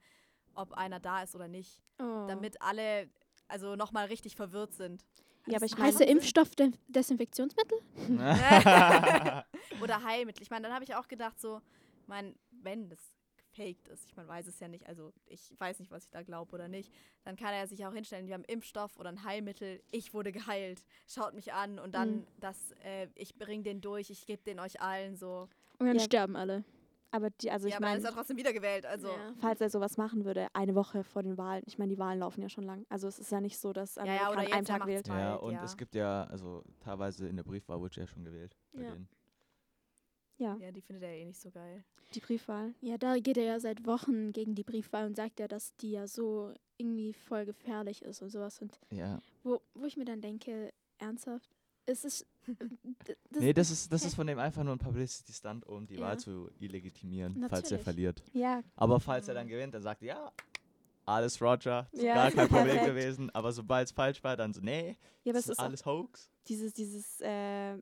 [0.54, 2.26] ob einer da ist oder nicht, Oh.
[2.28, 3.08] damit alle
[3.46, 5.02] also nochmal richtig verwirrt sind.
[5.46, 7.78] Ja, aber ich meine, heißt der Impfstoff De Desinfektionsmittel?
[9.82, 10.42] Oder Heilmittel.
[10.42, 11.60] Ich meine, dann habe ich auch gedacht, so,
[12.06, 12.98] mein, wenn das
[13.36, 16.22] gefaked ist, ich meine, weiß es ja nicht, also ich weiß nicht, was ich da
[16.22, 16.92] glaube oder nicht,
[17.24, 20.84] dann kann er sich auch hinstellen, wir haben Impfstoff oder ein Heilmittel, ich wurde geheilt,
[21.06, 22.26] schaut mich an und dann, Mhm.
[22.40, 25.48] das, äh, ich bringe den durch, ich gebe den euch allen so.
[25.78, 26.02] Und dann Ja.
[26.04, 26.64] sterben alle.
[27.10, 29.08] Aber die, also ja, ich meine, ist er trotzdem wiedergewählt, also.
[29.08, 29.32] Ja.
[29.40, 32.42] falls er sowas machen würde, eine Woche vor den Wahlen, ich meine, die Wahlen laufen
[32.42, 32.84] ja schon lang.
[32.88, 35.08] Also es ist ja nicht so, dass ja, Amerika oder an einem er Tag wählt.
[35.08, 35.64] ja, und ja.
[35.64, 38.92] es gibt ja, also teilweise in der Briefwahl wurde ja schon gewählt bei Ja.
[38.92, 39.08] denen.
[40.38, 41.84] Ja, Ja, die findet er eh nicht so geil.
[42.14, 42.72] die Briefwahl.
[42.80, 45.90] Ja, da geht er ja seit Wochen gegen die Briefwahl und sagt ja, dass die
[45.90, 48.60] ja so irgendwie voll gefährlich ist und sowas.
[48.62, 49.18] Und Ja.
[49.42, 51.50] wo, wo ich mir dann denke, ernsthaft,
[51.88, 52.26] es ist.
[53.30, 56.02] das, nee, das ist, das ist von dem einfach nur ein Publicity-Stunt, um die Ja.
[56.02, 57.84] Wahl zu illegitimieren, falls er Natürlich.
[57.84, 58.22] verliert.
[58.32, 60.32] Ja, Aber falls er dann gewinnt, dann sagt er, ja,
[61.04, 62.86] alles Roger, Ja, gar kein Problem perfekt.
[62.86, 63.30] gewesen.
[63.30, 66.30] Aber sobald es falsch war, dann so, nee, ja, das ist alles Hoax.
[66.48, 67.78] dieses, dieses, äh,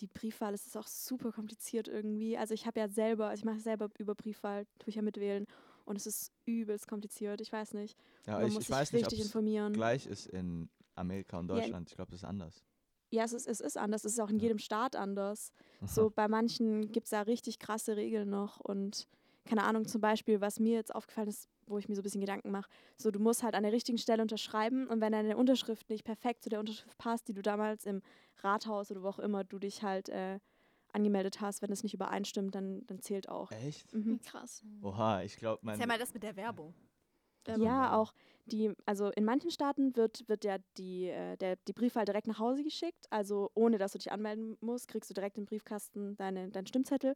[0.00, 2.38] die Briefwahl, es ist auch super kompliziert irgendwie.
[2.38, 5.46] Also ich habe ja selber, also ich mache selber über Briefwahl, tue ich ja mitwählen
[5.84, 7.42] und es ist übelst kompliziert.
[7.42, 7.98] Ich weiß nicht.
[8.26, 9.72] Ja, Man ich, muss ich sich weiß nicht, ob richtig es informieren.
[9.74, 11.90] gleich ist in Amerika und Ja, Deutschland.
[11.90, 12.64] Ich glaube, das ist anders.
[13.10, 14.04] Ja, es ist, es ist anders.
[14.04, 14.44] Es ist auch in Ja.
[14.44, 15.52] jedem Staat anders.
[15.84, 19.08] So bei manchen gibt es da richtig krasse Regeln noch und
[19.46, 22.20] keine Ahnung, zum Beispiel, was mir jetzt aufgefallen ist, wo ich mir so ein bisschen
[22.20, 25.88] Gedanken mache, so du musst halt an der richtigen Stelle unterschreiben und wenn deine Unterschrift
[25.90, 28.02] nicht perfekt zu der Unterschrift passt, die du damals im
[28.42, 30.38] Rathaus oder wo auch immer du dich halt äh,
[30.92, 33.50] angemeldet hast, wenn es nicht übereinstimmt, dann, dann zählt auch.
[33.50, 33.92] Echt?
[33.94, 34.20] Mhm.
[34.22, 34.62] krass.
[34.82, 35.74] Oha, ich glaube, mein.
[35.74, 36.74] Erzähl mal das mit der Werbung.
[37.46, 38.12] Ähm, Ja, auch
[38.46, 42.38] die, also in manchen Staaten wird, wird ja die, äh, der, die Briefwahl direkt nach
[42.38, 43.06] Hause geschickt.
[43.10, 47.14] Also ohne dass du dich anmelden musst, kriegst du direkt im Briefkasten deine, deinen Stimmzettel.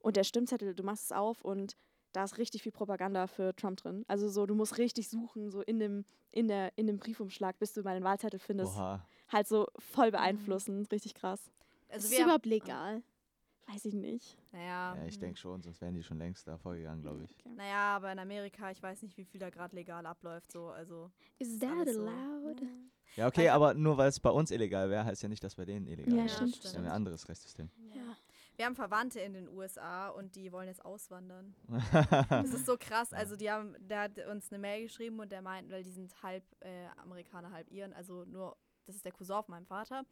[0.00, 1.76] Und der Stimmzettel, du machst es auf und
[2.12, 4.04] da ist richtig viel Propaganda für Trump drin.
[4.08, 7.72] Also so, du musst richtig suchen, so in dem, in der, in dem Briefumschlag, bis
[7.74, 8.76] du mal den Wahlzettel findest.
[8.76, 9.06] Oha.
[9.28, 11.50] Halt so voll beeinflussen, richtig krass.
[11.88, 13.02] Also ist es überhaupt legal?
[13.68, 14.38] Weiß ich nicht.
[14.52, 17.36] naja, Ja, ich denke schon, sonst wären die schon längst da vorgegangen, glaube ich.
[17.56, 20.52] Naja, aber in Amerika, ich weiß nicht, wie viel da gerade legal abläuft.
[20.52, 22.02] So, also Is that so.
[22.06, 22.62] allowed?
[23.16, 25.56] Ja, okay, Also- aber nur weil es bei uns illegal wäre, heißt ja nicht, dass
[25.56, 26.34] bei denen illegal Ja, ist.
[26.36, 26.58] stimmt.
[26.58, 27.68] Das ist ja ein anderes Rechtssystem.
[27.92, 28.02] Ja.
[28.56, 31.54] Wir haben Verwandte in den USA und die wollen jetzt auswandern.
[32.30, 33.12] Das ist so krass.
[33.12, 36.22] Also die haben, der hat uns eine Mail geschrieben und der meint, weil die sind
[36.22, 40.04] halb äh, Amerikaner, halb Iren, also nur, das ist der Cousin von meinem Vater.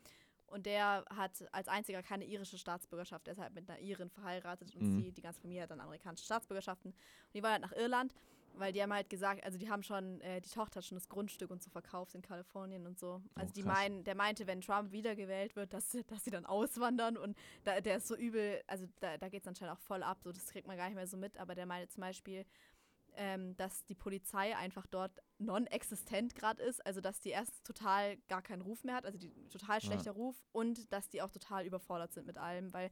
[0.54, 5.00] Und der hat als einziger keine irische Staatsbürgerschaft, deshalb mit einer Irin verheiratet und Mhm.
[5.00, 6.92] sie, die ganze Familie hat dann amerikanische Staatsbürgerschaften.
[6.92, 8.14] Und die wollen halt nach Irland,
[8.52, 11.08] weil die haben halt gesagt, also die haben schon, äh, die Tochter hat schon das
[11.08, 13.20] Grundstück und so verkauft in Kalifornien und so.
[13.34, 13.74] Also die krass.
[13.74, 17.80] meinen, der meinte, wenn Trump wiedergewählt wird, dass, sie- dass sie dann auswandern und da,
[17.80, 20.46] der ist so übel, also da, da geht es anscheinend auch voll ab, so das
[20.46, 22.46] kriegt man gar nicht mehr so mit, aber der meinte zum Beispiel,
[23.16, 28.42] ähm, dass die Polizei einfach dort non-existent gerade ist, also dass die erst total gar
[28.42, 32.12] keinen Ruf mehr hat, also die total schlechter Ruf und dass die auch total überfordert
[32.12, 32.90] sind mit allem, weil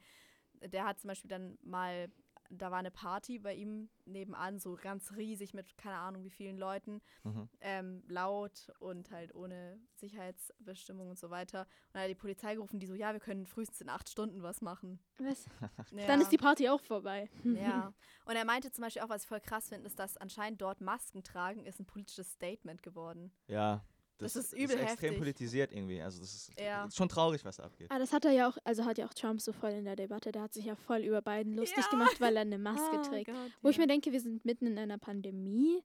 [0.60, 2.10] der hat zum Beispiel dann mal,
[2.58, 6.58] da war eine Party bei ihm nebenan, so ganz riesig mit keine Ahnung wie vielen
[6.58, 7.48] Leuten, Mhm.
[7.60, 11.60] ähm, laut und halt ohne Sicherheitsbestimmung und so weiter.
[11.62, 14.42] Und dann hat die Polizei gerufen, die so, ja, wir können frühestens in acht Stunden
[14.42, 14.98] was machen.
[15.18, 15.46] Was?
[15.92, 16.06] Ja.
[16.06, 17.28] Dann ist die Party auch vorbei.
[17.44, 17.92] Ja.
[18.24, 20.80] Und er meinte zum Beispiel auch, was ich voll krass finde, ist, dass anscheinend dort
[20.80, 23.32] Masken tragen ist ein politisches Statement geworden.
[23.46, 23.84] Ja,
[24.22, 25.18] Das das, ist übel extrem heftig.
[25.18, 26.00] politisiert irgendwie.
[26.02, 26.84] Also das ist, Ja.
[26.86, 27.88] ist schon traurig, was da abgeht.
[27.90, 29.96] Ah, das hat er ja auch, also hat ja auch Trump so voll in der
[29.96, 31.90] Debatte, der hat sich ja voll über Biden lustig Ja.
[31.90, 33.26] gemacht, weil er eine Maske Ah, trägt.
[33.28, 33.82] Gott, Wo ich ja.
[33.82, 35.82] mir denke, wir sind mitten in einer Pandemie.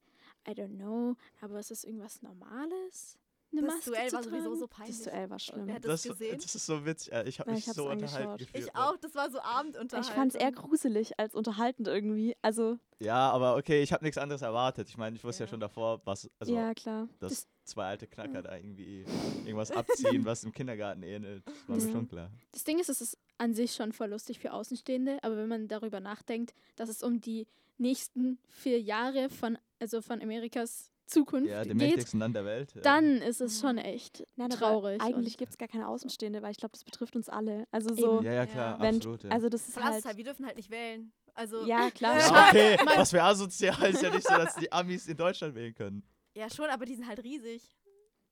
[0.47, 3.17] I don't know, aber ist das irgendwas Normales?
[3.51, 4.59] Eine das Maske Duell zu war sowieso tragen?
[4.59, 4.95] so peinlich.
[4.97, 5.67] Das Duell war schlimm.
[5.67, 6.35] Wer hat das, gesehen?
[6.41, 7.13] das ist so witzig.
[7.13, 8.65] äh, Ich habe Ja, mich ich so unterhalten gefühlt.
[8.65, 10.11] Ich auch, das war so Abendunterhaltung.
[10.11, 12.35] Ich fand es eher gruselig als unterhaltend irgendwie.
[12.41, 14.89] Also, Ja, aber okay, ich habe nichts anderes erwartet.
[14.89, 15.45] Ich meine, ich wusste ja.
[15.45, 15.49] Ja.
[15.51, 17.07] schon davor, was, also, ja, klar.
[17.19, 19.03] dass das- zwei alte Knacker da irgendwie
[19.43, 21.43] irgendwas abziehen, was im Kindergarten ähnelt.
[21.45, 22.31] Das war mir Das- schon klar.
[22.51, 25.67] Das Ding ist, es ist an sich schon voll lustig für Außenstehende, aber wenn man
[25.67, 27.45] darüber nachdenkt, dass es um die
[27.77, 32.73] nächsten vier Jahre von, also von Amerikas Zukunft Ja, dem geht, mächtigsten Land der Welt.
[32.75, 32.81] ja.
[32.81, 35.01] dann ist es schon echt Nein, traurig.
[35.01, 37.65] Eigentlich gibt es gar keine Außenstehende, weil ich glaube, das betrifft uns alle.
[37.71, 39.23] Also so, Ja, ja, klar, wenn, absolut.
[39.23, 39.31] Ja.
[39.31, 41.11] also das ist halt, halt, wir dürfen halt nicht wählen.
[41.33, 42.19] Also, ja klar.
[42.19, 45.73] ja, okay, was für asozial ist ja nicht so, dass die Amis in Deutschland wählen
[45.73, 46.03] können.
[46.35, 47.63] ja, schon, aber die sind halt riesig.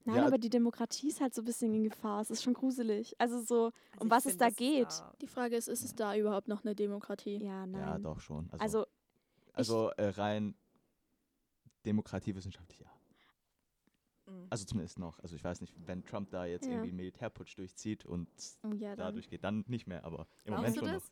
[0.04, 0.26] Nein, Ja.
[0.26, 2.20] aber die Demokratie ist halt so ein bisschen in Gefahr.
[2.20, 3.14] Es ist schon gruselig.
[3.18, 4.86] Also so, Also um was es da geht.
[4.88, 7.38] da- Die Frage ist, ist es da überhaupt noch eine Demokratie?
[7.42, 7.80] Ja, nein.
[7.80, 8.48] Ja, doch schon.
[8.52, 8.86] Also,
[9.54, 10.54] Also, also äh, rein
[11.86, 12.90] demokratiewissenschaftlich ja.
[14.26, 14.46] Mhm.
[14.50, 15.18] Also zumindest noch.
[15.20, 16.72] Also ich weiß nicht, wenn Trump da jetzt Ja.
[16.72, 18.28] irgendwie einen Militärputsch durchzieht und
[18.64, 18.98] Oh, ja, dann.
[18.98, 21.04] dadurch geht, dann nicht mehr, aber im Glaubst Moment schon das?
[21.04, 21.10] noch.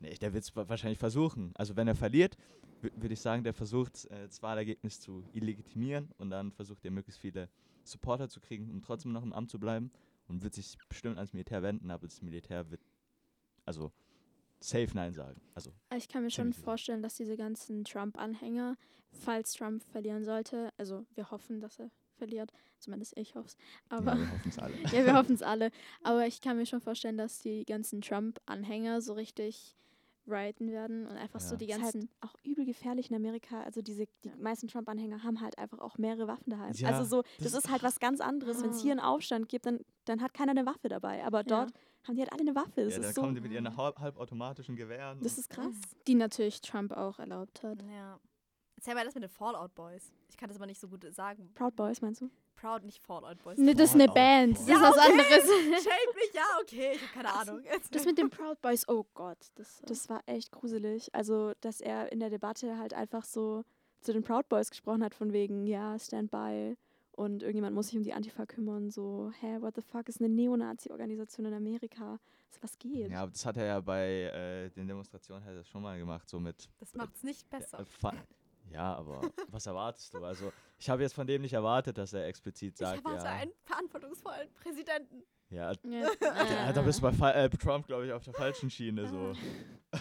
[0.00, 1.52] Nee, der wird es wahrscheinlich versuchen.
[1.54, 2.36] Also wenn er verliert,
[2.82, 7.20] würde ich sagen, der versucht, äh, das Wahlergebnis zu illegitimieren und dann versucht er möglichst
[7.20, 7.48] viele
[7.84, 9.90] Supporter zu kriegen, um trotzdem noch im Amt zu bleiben
[10.28, 12.82] und wird sich bestimmt ans Militär wenden, aber das Militär wird
[13.64, 13.92] also
[14.68, 15.40] safe Nein sagen.
[15.54, 18.76] Also Ich kann mir schon vorstellen, dass diese ganzen Trump-Anhänger,
[19.10, 23.56] falls Trump verlieren sollte, also wir hoffen, dass er verliert, zumindest ich hoffe es,
[23.88, 24.76] aber ja, wir hoffen es alle.
[24.92, 25.70] ja, wir hoffen es alle,
[26.02, 29.76] aber ich kann mir schon vorstellen, dass die ganzen Trump-Anhänger so richtig
[30.26, 31.58] rioten werden und einfach so Ja.
[31.58, 33.60] die ist halt ganzen auch übel gefährlich in Amerika.
[33.62, 34.36] Also diese, die Ja.
[34.38, 36.72] meisten Trump-Anhänger haben halt einfach auch mehrere Waffen daheim.
[36.76, 38.62] Ja, also so, das das, ist halt was ganz anderes.
[38.62, 38.82] Wenn es Ah.
[38.82, 41.22] hier einen Aufstand gibt, dann, dann hat keiner eine Waffe dabei.
[41.24, 41.72] Aber dort
[42.06, 42.84] haben die halt alle eine Waffe.
[42.84, 45.20] Das Ja, dann ist so, kommen die mit ihren halb, halbautomatischen Gewehren.
[45.22, 45.74] das ist krass.
[46.06, 47.82] die natürlich Trump auch erlaubt hat.
[47.82, 48.18] Ja.
[48.76, 50.12] Erzähl mal das mit den Fallout Boys.
[50.28, 51.50] Ich kann das aber nicht so gut sagen.
[51.54, 52.30] Proud Boys, meinst du?
[52.56, 53.58] Proud, nicht Fallout Boys.
[53.58, 54.74] Ne, das ist eine Band, das Boy.
[54.74, 55.10] ist Ja, was okay.
[55.10, 55.44] anderes.
[55.84, 57.62] Shame mich, ja, okay, ich hab keine Ahnung.
[57.90, 61.14] Das mit den Proud Boys, oh Gott, das, Das war echt gruselig.
[61.14, 63.64] Also, dass er in der Debatte halt einfach so
[64.00, 66.76] zu den Proud Boys gesprochen hat, von wegen, ja, stand by
[67.16, 68.90] und irgendjemand muss sich um die Antifa kümmern.
[68.90, 72.18] So, hä, what the fuck, ist eine Neonazi-Organisation in Amerika.
[72.50, 73.10] So, was geht?
[73.10, 76.28] Ja, aber das hat er ja bei äh, den Demonstrationen hat er schon mal gemacht,
[76.28, 77.78] so mit Das macht's nicht besser.
[77.80, 78.14] Ja, fa-
[78.70, 80.24] ja, aber was erwartest du?
[80.24, 83.32] Also, ich habe jetzt von dem nicht erwartet, dass er explizit Ich sagt, erwarte ja,
[83.32, 85.22] einen verantwortungsvollen Präsidenten.
[85.50, 86.10] ja, Ja.
[86.20, 89.06] ja, da bist du bei Fa äh, Trump, glaube ich, auf der falschen Schiene.
[89.08, 89.32] So.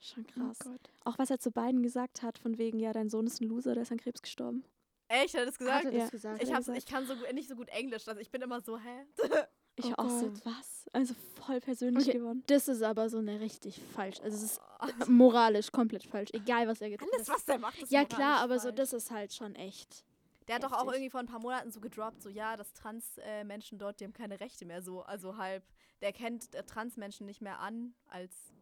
[0.00, 0.58] Schon Oh krass.
[0.58, 0.90] Gott.
[1.04, 3.74] Auch was er zu beiden gesagt hat, von wegen, ja, dein Sohn ist ein Loser,
[3.74, 4.64] der ist an Krebs gestorben.
[5.12, 5.84] Echt, hat er das Hat gesagt?
[5.84, 6.08] er das Ja.
[6.08, 6.42] gesagt?
[6.42, 6.78] Ich, er hab's, gesagt.
[6.78, 9.06] ich kann so gut, nicht so gut Englisch, also ich bin immer so, hä?
[9.76, 10.44] Ich Oh auch so, Gott.
[10.44, 10.86] was?
[10.92, 11.14] Also
[11.46, 12.18] voll persönlich Okay.
[12.18, 12.44] geworden.
[12.46, 14.20] Das ist aber so eine richtig falsch.
[14.20, 14.60] Also es ist
[15.08, 16.28] moralisch komplett falsch.
[16.34, 17.36] Egal, was er getan Alles, hat.
[17.36, 18.74] was der macht, ist Ja klar, aber so falsch.
[18.76, 20.04] das ist halt schon echt.
[20.46, 23.78] Der hat doch auch irgendwie vor ein paar Monaten so gedroppt, so ja, dass Trans-Menschen
[23.78, 25.02] dort, die haben keine Rechte mehr, so.
[25.04, 25.64] Also halb,
[26.02, 28.52] der kennt äh, Trans-Menschen nicht mehr an als,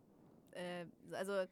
[0.52, 1.44] äh, also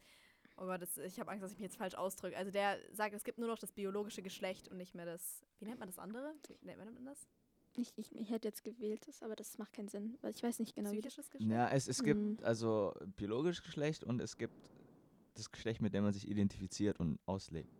[0.61, 2.37] Oh Gott, das, ich habe Angst, dass ich mich jetzt falsch ausdrücke.
[2.37, 5.44] Also der sagt, es gibt nur noch das biologische Geschlecht und nicht mehr das.
[5.61, 6.35] Wie nennt man das andere?
[6.61, 7.29] Wie nennt man das?
[7.77, 10.59] Ich, ich, ich hätte jetzt gewählt, das, aber das macht keinen Sinn, weil ich weiß
[10.59, 11.53] nicht genau, wie das Psychisches Geschlecht?
[11.53, 12.38] Ja, es, es gibt Mhm.
[12.42, 14.55] also biologisches Geschlecht und es gibt
[15.35, 17.73] das Geschlecht, mit dem man sich identifiziert und auslebt.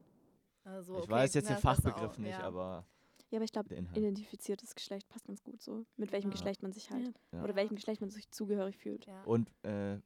[0.63, 2.43] Also, ich okay, weiß jetzt na, den Fachbegriff auch- nicht, ja.
[2.43, 2.87] aber
[3.31, 5.85] Ja, aber ich glaube, identifiziertes Geschlecht passt ganz gut so.
[5.97, 6.33] Mit welchem Ja.
[6.37, 7.19] Geschlecht man sich halt.
[7.33, 7.39] Ja.
[7.39, 7.45] Ja.
[7.45, 9.07] Oder welchem Geschlecht man sich zugehörig fühlt.
[9.07, 9.23] Ja.
[9.25, 9.99] Und äh,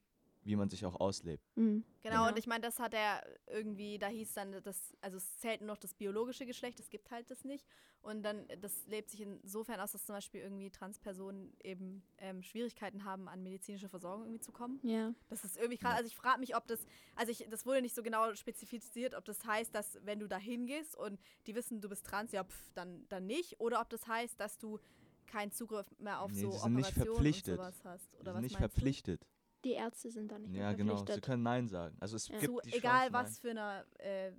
[0.45, 1.43] wie man sich auch auslebt.
[1.55, 1.83] Mhm.
[2.01, 2.27] Genau, Genau.
[2.29, 5.67] und ich meine, das hat er irgendwie, da hieß dann, das, also es zählt nur
[5.67, 7.65] noch das biologische Geschlecht, es gibt halt das nicht.
[8.01, 13.05] Und dann, das lebt sich insofern aus, dass zum Beispiel irgendwie Transpersonen eben ähm, Schwierigkeiten
[13.05, 14.81] haben, an medizinische Versorgung irgendwie zu kommen.
[14.83, 15.91] Ja, Das ist irgendwie krass.
[15.91, 15.97] Ja.
[15.97, 19.23] Also ich frage mich, ob das, also ich, das wurde nicht so genau spezifiziert, ob
[19.23, 22.71] das heißt, dass wenn du da hingehst und die wissen, du bist trans, ja, pf,
[22.73, 23.61] dann, dann nicht.
[23.61, 24.79] Oder ob das heißt, dass du
[25.25, 28.11] keinen Zugriff mehr auf Nee, so die Operationen und sowas hast.
[28.13, 29.25] Die Oder sind was nicht verpflichtet.
[29.63, 31.05] Die Ärzte sind da nicht mehr Ja, genau.
[31.05, 31.95] Sie können Nein sagen.
[31.99, 32.39] Also es Ja.
[32.39, 32.59] gibt Du?
[32.61, 34.31] die egal Chance, was für eine äh,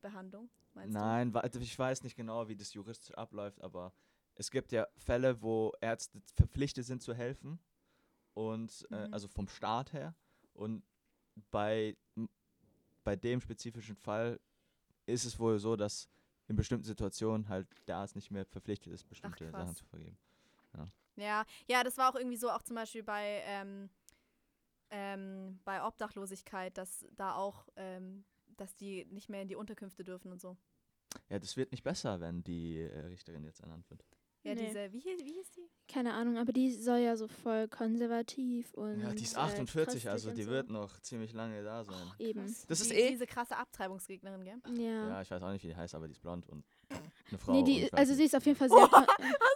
[0.00, 3.92] Behandlung, meinst Nein, wa- also ich weiß nicht genau, wie das juristisch abläuft, aber
[4.34, 7.58] es gibt ja Fälle, wo Ärzte verpflichtet sind zu helfen
[8.34, 9.14] und äh, Mhm.
[9.14, 10.14] also vom Staat her
[10.54, 10.82] und
[11.50, 11.96] bei
[13.04, 14.40] bei dem spezifischen Fall
[15.06, 16.08] ist es wohl so, dass
[16.48, 19.56] in bestimmten Situationen halt der Arzt nicht mehr verpflichtet ist, bestimmte krass.
[19.56, 20.16] Sachen zu vergeben.
[20.72, 20.90] du?
[21.16, 23.88] Ja, ja, das war auch irgendwie so, auch zum Beispiel bei, ähm,
[24.96, 28.24] ähm, bei Obdachlosigkeit, dass da auch, ähm,
[28.56, 30.56] dass die nicht mehr in die Unterkünfte dürfen und so.
[31.28, 34.04] Ja, das wird nicht besser, wenn die äh, Richterin jetzt ernannt wird.
[34.44, 34.66] Ja, Nee.
[34.66, 35.70] diese, wie, hieß- wie hieß die?
[35.88, 39.00] Keine Ahnung, aber die soll ja so voll konservativ und.
[39.00, 40.50] Ja, die ist äh, 48, christlich also die so.
[40.50, 42.12] wird noch ziemlich lange da sein.
[42.18, 42.40] Eben.
[42.44, 42.66] Krass.
[42.68, 44.58] Das ist die, eh- Diese krasse Abtreibungsgegnerin, gell?
[44.76, 45.08] Ja.
[45.08, 46.64] Ja, ich weiß auch nicht, wie die heißt, aber die ist blond und
[47.30, 47.52] eine Frau.
[47.52, 48.86] nee, die, also sie ist auf jeden Fall sehr.
[48.86, 49.53] kon- Hast du jetzt,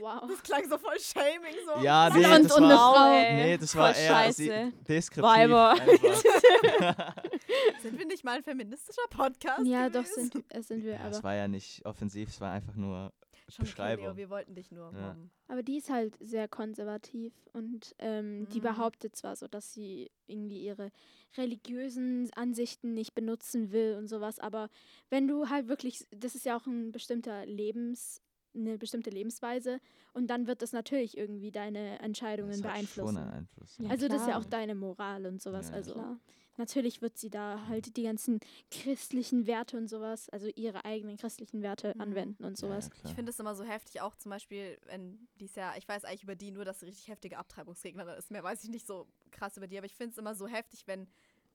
[0.00, 0.22] wow.
[0.28, 1.82] das klang so voll Shaming, so.
[1.82, 3.34] Ja, nee, Blond das und eine war, Frau.
[3.34, 4.72] nee, das war eher scheiße.
[4.88, 5.22] deskriptiv.
[5.30, 5.76] Weiber.
[7.82, 9.64] Sind wir nicht mal ein feministischer Podcast?
[9.66, 10.30] Ja, doch gewesen?
[10.32, 11.24] sind, äh, sind wir, ja, es aber.
[11.24, 13.12] war ja nicht offensiv, es war einfach nur
[13.48, 14.06] Schon Beschreibung.
[14.06, 15.08] Leo, wir wollten dich nur Ja.
[15.08, 15.30] mobben.
[15.46, 18.62] Aber die ist halt sehr konservativ und ähm, die Mhm.
[18.64, 20.90] behauptet zwar so, dass sie irgendwie ihre
[21.36, 24.68] religiösen Ansichten nicht benutzen will und sowas, aber
[25.10, 28.20] wenn du halt wirklich, das ist ja auch ein bestimmter Lebens,
[28.56, 29.80] eine bestimmte Lebensweise
[30.12, 33.14] und dann wird das natürlich irgendwie deine Entscheidungen das hat beeinflussen.
[33.16, 33.76] schon einen Einfluss.
[33.78, 35.68] Ja, also das ist ja auch deine Moral und sowas.
[35.68, 36.18] Ja, also Klar.
[36.56, 38.40] natürlich wird sie da halt die ganzen
[38.70, 42.00] christlichen Werte und sowas, also ihre eigenen christlichen Werte Mhm.
[42.00, 42.90] anwenden und Ja, ja, sowas.
[42.90, 43.10] klar.
[43.10, 46.04] Ich finde es immer so heftig, auch zum Beispiel, wenn die ist ja, ich weiß
[46.04, 48.30] eigentlich über die nur, dass sie richtig heftige Abtreibungsgegnerin ist.
[48.30, 50.86] Mehr weiß ich nicht so krass über die, aber ich finde es immer so heftig,
[50.86, 51.06] wenn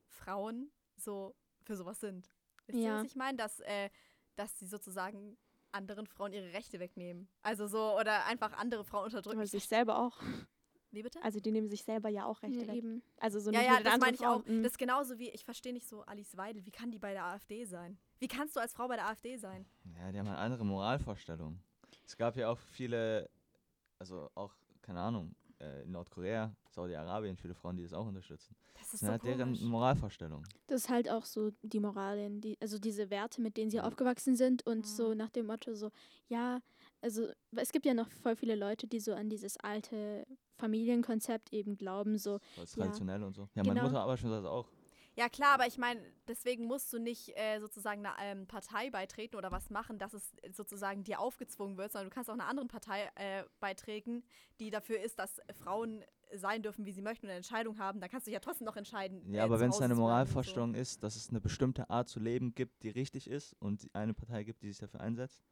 [0.06, 1.34] Frauen so
[1.64, 2.28] für sowas sind.
[2.66, 2.96] Wisst ihr, Ja.
[2.98, 3.36] was ich meine?
[3.36, 3.90] Dass, äh,
[4.36, 5.36] dass sie sozusagen
[5.72, 7.28] anderen Frauen ihre Rechte wegnehmen.
[7.42, 9.38] Also so, oder einfach andere Frauen unterdrücken.
[9.38, 10.18] Aber Ich- sich selber auch.
[10.90, 11.22] Wie bitte?
[11.22, 12.84] Also die nehmen sich selber ja auch Rechte Ja, weg.
[13.18, 14.42] Also so ja, ja, das meine ich auch.
[14.42, 14.58] Frauen.
[14.58, 14.62] Mhm.
[14.62, 17.24] Das ist genauso wie, ich verstehe nicht so Alice Weidel, wie kann die bei der
[17.24, 17.96] AfD sein?
[18.18, 19.64] Wie kannst du als Frau bei der AfD sein?
[19.98, 21.62] Ja, die haben halt andere Moralvorstellungen.
[22.06, 23.30] Es gab ja auch viele,
[23.98, 28.54] also auch, keine Ahnung, äh, in Nordkorea, Saudi-Arabien, viele Frauen, die das auch unterstützen.
[28.74, 29.62] Das Das ist sind so halt deren komisch.
[29.62, 30.46] Moralvorstellungen.
[30.66, 34.36] Das ist halt auch so die Moralien, die, also diese Werte, mit denen sie aufgewachsen
[34.36, 35.16] sind und so Mhm.
[35.18, 35.90] nach dem Motto so,
[36.28, 36.60] ja,
[37.00, 40.24] also es gibt ja noch voll viele Leute, die so an dieses alte
[40.58, 42.76] Familienkonzept eben glauben, so, So als Ja.
[42.76, 43.42] traditionell und so.
[43.54, 43.82] Ja, meine Genau.
[43.88, 44.68] Mutter aber schon das auch.
[45.14, 49.36] Ja klar, aber ich meine, deswegen musst du nicht äh, sozusagen einer ähm, Partei beitreten
[49.36, 52.68] oder was machen, dass es sozusagen dir aufgezwungen wird, sondern du kannst auch einer anderen
[52.68, 54.24] Partei äh, beitreten,
[54.58, 56.02] die dafür ist, dass Frauen
[56.34, 58.00] sein dürfen, wie sie möchten und eine Entscheidung haben.
[58.00, 59.22] Dann kannst du ja trotzdem noch entscheiden.
[59.30, 62.54] Ja, äh, aber wenn es eine Moralvorstellung ist, dass es eine bestimmte Art zu leben
[62.54, 65.42] gibt, die richtig ist und eine Partei gibt, die sich dafür einsetzt.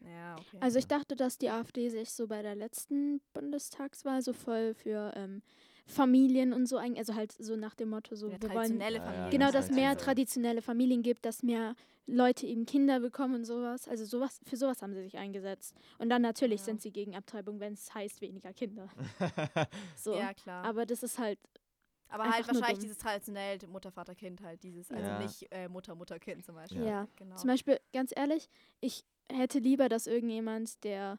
[0.00, 0.06] So.
[0.06, 0.58] Ja, okay.
[0.60, 5.12] also ich dachte, dass die AfD sich so bei der letzten Bundestagswahl so voll für
[5.16, 5.42] ähm,
[5.86, 9.04] Familien und so, also halt so nach dem Motto so, ja, wir wollen traditionelle Ja,
[9.04, 9.30] ja, Familie.
[9.30, 11.74] Genau, das dass heißt mehr traditionelle Familien gibt, dass mehr
[12.06, 13.86] Leute eben Kinder bekommen und sowas.
[13.88, 15.74] Also sowas, für sowas haben sie sich eingesetzt.
[15.98, 16.64] Und dann natürlich Ja.
[16.66, 18.88] sind sie gegen Abtreibung, wenn es heißt weniger Kinder.
[19.96, 20.16] So.
[20.16, 20.64] Ja, klar.
[20.64, 21.38] Aber das ist halt,
[22.08, 25.18] Aber halt einfach wahrscheinlich dieses traditionell Mutter, Vater, Kind halt, dieses, also Ja.
[25.18, 26.82] nicht äh, Mutter, Mutter, Kind zum Beispiel.
[26.82, 26.88] Ja.
[26.88, 27.08] ja.
[27.16, 27.36] Genau.
[27.36, 28.48] Zum Beispiel, ganz ehrlich,
[28.80, 31.18] ich hätte lieber, dass irgendjemand, der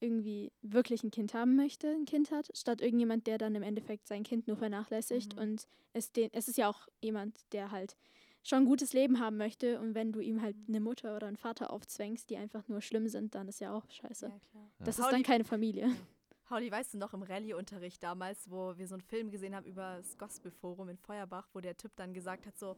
[0.00, 4.06] irgendwie wirklich ein Kind haben möchte, ein Kind hat, statt irgendjemand, der dann im Endeffekt
[4.06, 5.34] sein Kind nur vernachlässigt.
[5.36, 5.42] Mhm.
[5.42, 7.96] Und es, den, es ist ja auch jemand, der halt
[8.44, 9.80] schon ein gutes Leben haben möchte.
[9.80, 13.08] Und wenn du ihm halt eine Mutter oder einen Vater aufzwängst, die einfach nur schlimm
[13.08, 14.26] sind, dann ist ja auch scheiße.
[14.26, 14.70] ja, klar.
[14.78, 15.90] Das ist Pauli- dann keine Familie.
[16.44, 19.96] Pauli, weißt du noch im Rallye-Unterricht damals, wo wir so einen Film gesehen haben über
[19.98, 22.76] das Gospelforum in Feuerbach, wo der Typ dann gesagt hat so,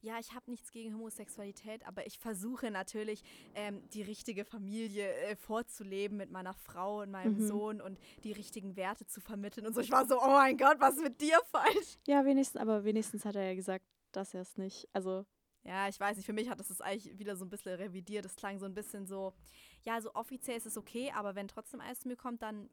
[0.00, 3.22] ja, ich habe nichts gegen Homosexualität, aber ich versuche natürlich,
[3.54, 7.46] ähm, die richtige Familie äh, vorzuleben mit meiner Frau und meinem Mhm.
[7.46, 9.80] Sohn und die richtigen Werte zu vermitteln und so.
[9.80, 11.98] Ich war so, oh mein Gott, was ist mit dir falsch?
[12.06, 15.26] Ja, wenigstens, aber wenigstens hat er ja gesagt, dass er es nicht, also
[15.64, 18.24] Ja, ich weiß nicht, für mich hat das das eigentlich wieder so ein bisschen revidiert.
[18.24, 19.34] Das klang so ein bisschen so,
[19.84, 22.70] ja, so offiziell ist es okay, aber wenn trotzdem alles zu mir kommt, dann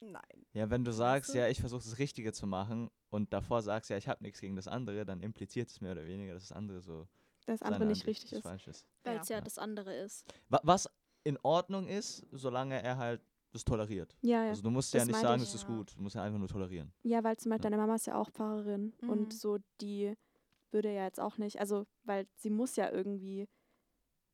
[0.00, 0.46] nein.
[0.52, 3.96] Ja, wenn du sagst, ja, ich versuche das Richtige zu machen und davor sagst, ja,
[3.96, 6.80] ich habe nichts gegen das andere, dann impliziert es mehr oder weniger, dass das andere
[6.80, 7.06] so
[7.46, 8.42] das andere nicht Ansicht richtig ist.
[8.42, 8.86] falsch ist.
[9.04, 9.36] Weil es ja.
[9.38, 9.42] Ja.
[9.42, 10.24] das andere ist.
[10.48, 10.88] Wa was
[11.24, 13.20] in Ordnung ist, solange er halt
[13.52, 14.16] das toleriert.
[14.22, 14.50] Ja, ja.
[14.50, 15.48] Also du musst Das ja nicht sagen, ich.
[15.48, 15.76] es ist Ja.
[15.76, 16.92] gut, du musst ja einfach nur tolerieren.
[17.02, 17.70] Ja, weil zum Beispiel Ja.
[17.70, 19.10] deine Mama ist ja auch Pfarrerin Mhm.
[19.10, 20.14] und so die
[20.70, 23.48] würde ja jetzt auch nicht, also weil sie muss ja irgendwie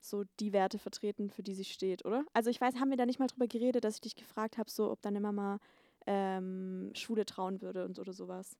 [0.00, 2.24] so die Werte vertreten, für die sie steht, oder?
[2.32, 4.70] Also ich weiß, haben wir da nicht mal drüber geredet, dass ich dich gefragt habe,
[4.70, 5.58] so ob deine Mama
[6.06, 8.56] ähm, Schwule trauen würde und oder sowas.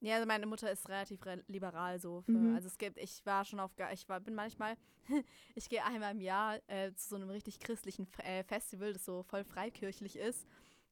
[0.00, 2.22] Ja, also meine Mutter ist relativ re liberal so.
[2.22, 2.54] Für, Mhm.
[2.56, 4.76] Also es gibt, ich war schon auf, ich war, bin manchmal,
[5.54, 9.04] ich gehe einmal im Jahr äh, zu so einem richtig christlichen F äh, Festival, das
[9.04, 10.46] so voll freikirchlich ist.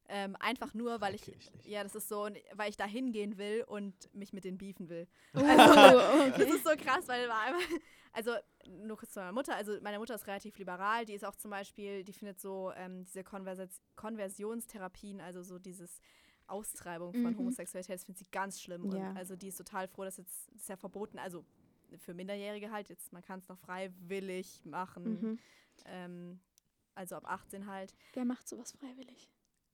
[0.07, 1.31] Ähm, einfach nur, weil ich,
[1.63, 5.07] ja, das ist so, weil ich da hingehen will und mich mit denen beefen will.
[5.33, 6.49] Das okay.
[6.49, 7.61] ist so krass, weil war einmal,
[8.13, 8.31] also
[8.67, 11.51] nur kurz zu meiner Mutter, also meine Mutter ist relativ liberal, die ist auch zum
[11.51, 15.99] Beispiel, die findet so ähm, diese Konversa Konversionstherapien, also so dieses
[16.47, 17.37] Austreibung von Mhm.
[17.37, 18.91] Homosexualität, das findet sie ganz schlimm.
[18.91, 19.09] Ja.
[19.11, 21.45] Und also die ist total froh, dass jetzt, das ist ja verboten, also
[21.97, 25.39] für Minderjährige halt, jetzt man kann es noch freiwillig machen, Mhm.
[25.85, 26.39] ähm,
[26.95, 27.95] also ab 18 halt.
[28.13, 29.29] Wer macht sowas freiwillig?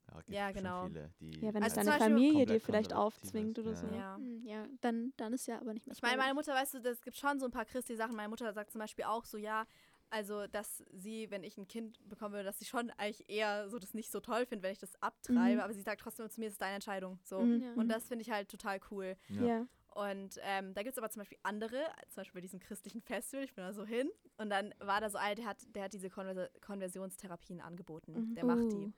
[0.10, 0.86] Ja, gibt Ja, genau.
[0.88, 3.78] Viele, die Ja, wenn Also deine Familie dir vielleicht aufzwingt ist, oder ja.
[3.78, 3.88] so.
[3.88, 4.16] Ja.
[4.16, 6.34] Hm, Ja, dann, dann ist ja aber nicht mehr Ich meine, meine.
[6.34, 8.16] Mutter, weißt du, es gibt schon so ein paar christliche Sachen.
[8.16, 9.66] Meine Mutter sagt zum Beispiel auch so, ja,
[10.10, 13.78] also, dass sie, wenn ich ein Kind bekommen würde, dass sie schon eigentlich eher so
[13.78, 15.55] das nicht so toll findet, wenn ich das abtreibe.
[15.55, 15.60] Mhm.
[15.60, 17.20] Aber sie sagt trotzdem zu mir, es ist deine Entscheidung.
[17.24, 17.41] So.
[17.41, 17.74] Mhm.
[17.76, 19.18] Und das finde ich halt total cool.
[19.28, 19.41] Ja.
[19.45, 19.68] Ja.
[19.95, 23.43] Und ähm, da gibt es aber zum Beispiel andere, zum Beispiel bei diesem christlichen Festival,
[23.43, 24.10] ich bin da so hin.
[24.38, 28.14] Und dann war da so einer, der hat, der hat diese Konver Konversionstherapien angeboten.
[28.14, 28.36] Mhm.
[28.36, 28.93] Der macht die.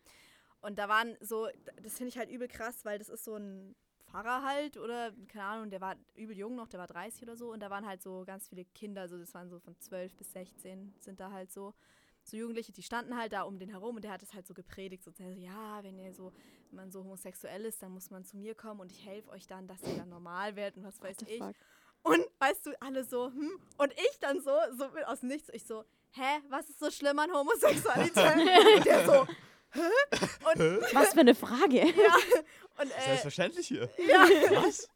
[0.61, 1.47] Und da waren so,
[1.81, 3.75] das finde ich halt übel krass, weil das ist so ein
[4.09, 7.51] Pfarrer halt oder, keine Ahnung, der war übel jung noch, der war 30 oder so.
[7.51, 10.31] Und da waren halt so ganz viele Kinder, also das waren so von 12 bis
[10.33, 11.73] 16 sind da halt so.
[12.23, 14.53] So Jugendliche, die standen halt da um den herum und der hat es halt so
[14.53, 16.31] gepredigt, so, ja, wenn ihr so,
[16.69, 19.47] wenn man so homosexuell ist, dann muss man zu mir kommen und ich helfe euch
[19.47, 21.39] dann, dass ihr dann normal werdet und was weiß ich.
[21.39, 21.55] fuck?
[22.03, 23.59] Und weißt du, alle so, hm?
[23.77, 27.31] Und ich dann so, so aus nichts, ich so, hä, was ist so schlimm an
[27.31, 28.15] Homosexualität?
[28.85, 29.27] der so,
[30.93, 31.77] Was für eine Frage.
[31.77, 32.15] ja,
[32.81, 33.89] und, äh, Selbstverständlich hier.
[33.97, 34.27] ja.
[34.63, 34.87] Was?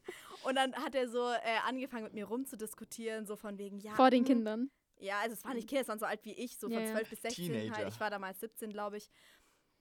[0.44, 3.94] und dann hat er so äh, angefangen mit mir rumzudiskutieren, so von wegen, ja.
[3.96, 4.72] Vor den hm, Kindern.
[5.00, 6.86] Ja, also es waren nicht Kinder, es waren so alt wie ich, so Ja, von
[6.88, 6.92] ja.
[6.94, 7.76] 12 bis 16 Teenager.
[7.76, 7.88] halt.
[7.90, 9.10] Ich war damals 17, glaube ich.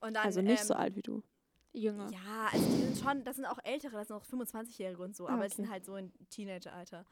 [0.00, 1.22] Und dann, Also nicht ähm, so alt wie du.
[1.72, 2.10] Jünger.
[2.10, 5.26] Ja, also die sind schon, das sind auch ältere, das sind auch 25-Jährige und so,
[5.26, 5.62] Ah, aber die okay.
[5.62, 7.06] sind halt so in Teenageralter.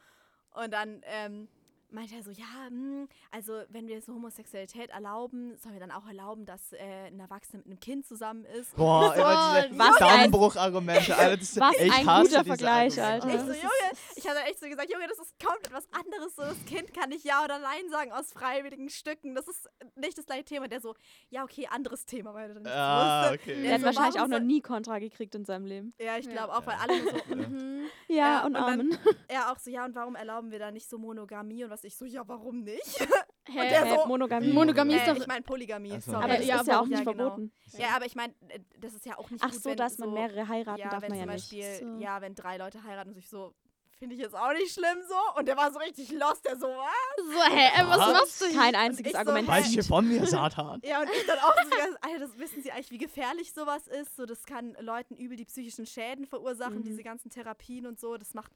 [0.51, 1.49] Und dann ähm,
[1.93, 6.07] meinte er so, ja, hm, also wenn wir so Homosexualität erlauben, sollen wir dann auch
[6.07, 8.75] erlauben, dass äh, ein Erwachsener mit einem Kind zusammen ist.
[8.77, 11.37] Boah, so, immer diese was ein- Dammbruchargumente, Alter.
[11.37, 13.03] Das, was ich ein hasse guter diese Vergleich.
[13.03, 13.29] Alter.
[13.29, 16.35] Ich so, Junge, ich habe echt so gesagt, Junge, das ist komplett was anderes.
[16.37, 19.35] So, das Kind kann nicht Ja oder Nein sagen aus freiwilligen Stücken.
[19.35, 20.69] Das ist nicht das gleiche Thema.
[20.69, 20.95] Der so,
[21.31, 23.43] ja, okay, anderes Thema, weil er dann Ah, wusste.
[23.43, 23.63] okay.
[23.63, 25.93] Der hat so, wahrscheinlich auch noch nie Kontra gekriegt in seinem Leben.
[25.99, 26.33] Ja, ich Ja.
[26.33, 26.81] glaube auch, weil Ja.
[26.81, 27.37] alle so, Ja.
[27.49, 27.81] mhm.
[28.09, 28.99] Ja, Ja, und und dann- Amen.
[29.29, 31.65] Er auch so, ja, und warum erlauben wir da nicht so Monogamie?
[31.65, 33.01] Und was ich so, ja, warum nicht?
[33.01, 33.07] Hä?
[33.71, 34.53] der Äh, so- Monogamie.
[34.53, 36.13] Monogamie ist äh, doch- ich meine Polygamie, Ach so.
[36.13, 36.25] sorry.
[36.25, 37.25] Aber es ja, ist ja auch nicht Ja, genau.
[37.29, 37.53] verboten.
[37.79, 39.99] Ja, aber ich meine, äh, das ist ja auch nicht Ach gut, so, wenn dass
[39.99, 41.51] man so, mehrere heiraten ja, darf wenn man ja zum nicht.
[41.51, 41.99] Beispiel, So.
[42.03, 43.55] ja, wenn drei Leute heiraten und sich so,
[43.99, 45.39] finde ich jetzt auch nicht schlimm so.
[45.39, 47.17] Und der war so richtig lost, der so, was?
[47.19, 48.13] So, hä, äh, was Was?
[48.13, 48.59] machst du hier?
[48.59, 49.47] Kein einziges ich so, Argument.
[49.49, 49.53] hä?
[49.53, 50.81] Weiche von mir, Satan.
[50.85, 53.87] Ja, und ich dann auch so, ganz, Alter, das wissen Sie eigentlich, wie gefährlich sowas
[53.89, 54.17] ist?
[54.17, 56.85] So, das kann Leuten übel die psychischen Schäden verursachen, Mhm.
[56.85, 58.17] diese ganzen Therapien und so.
[58.17, 58.53] Das macht.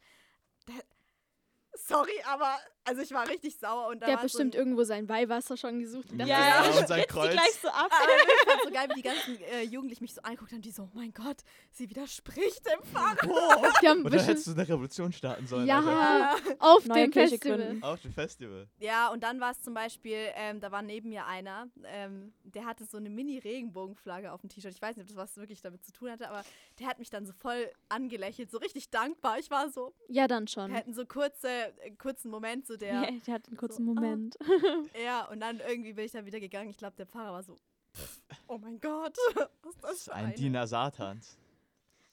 [1.74, 4.54] Sorry, aber also ich war richtig sauer und da Der war hat so ein- bestimmt
[4.54, 6.12] irgendwo sein Weihwasser schon gesucht.
[6.12, 7.32] und Ja, Ja, ja, und sein Kreuz.
[7.32, 7.90] gleich so ab.
[7.90, 10.70] Aber ich fand so geil, wie die ganzen äh, Jugendlichen mich so angeguckt haben, die
[10.70, 11.38] so, oh mein Gott,
[11.72, 13.16] sie widerspricht dem Pfarrer.
[13.82, 15.78] Die haben Oder bestimmt hättest du eine Revolution starten sollen, Ja.
[15.78, 16.48] Alter.
[16.50, 16.54] Ja.
[16.60, 17.56] auf dem Festival.
[17.58, 17.82] gründen.
[17.82, 18.68] Auf dem Festival.
[18.78, 22.64] ja, und dann war es zum Beispiel, ähm, da war neben mir einer, ähm, der
[22.66, 24.72] hatte so eine Mini-Regenbogenflagge auf dem T-Shirt.
[24.74, 26.44] Ich weiß nicht, ob das was wirklich damit zu tun hatte, aber
[26.78, 29.38] der hat mich dann so voll angelächelt, so richtig dankbar.
[29.38, 30.72] Ich war so, Ja, dann wir schon.
[30.74, 33.94] hatten so kurze, äh, kurzen Moment, so der, Ja, der hat einen kurzen So, ah.
[33.94, 34.36] Moment.
[35.04, 36.70] ja, und dann irgendwie bin ich dann wieder gegangen.
[36.70, 37.56] Ich glaube, der Pfarrer war so,
[38.48, 39.16] oh mein Gott,
[39.62, 40.34] was ist das für Ein?
[40.34, 41.38] Diener Satans.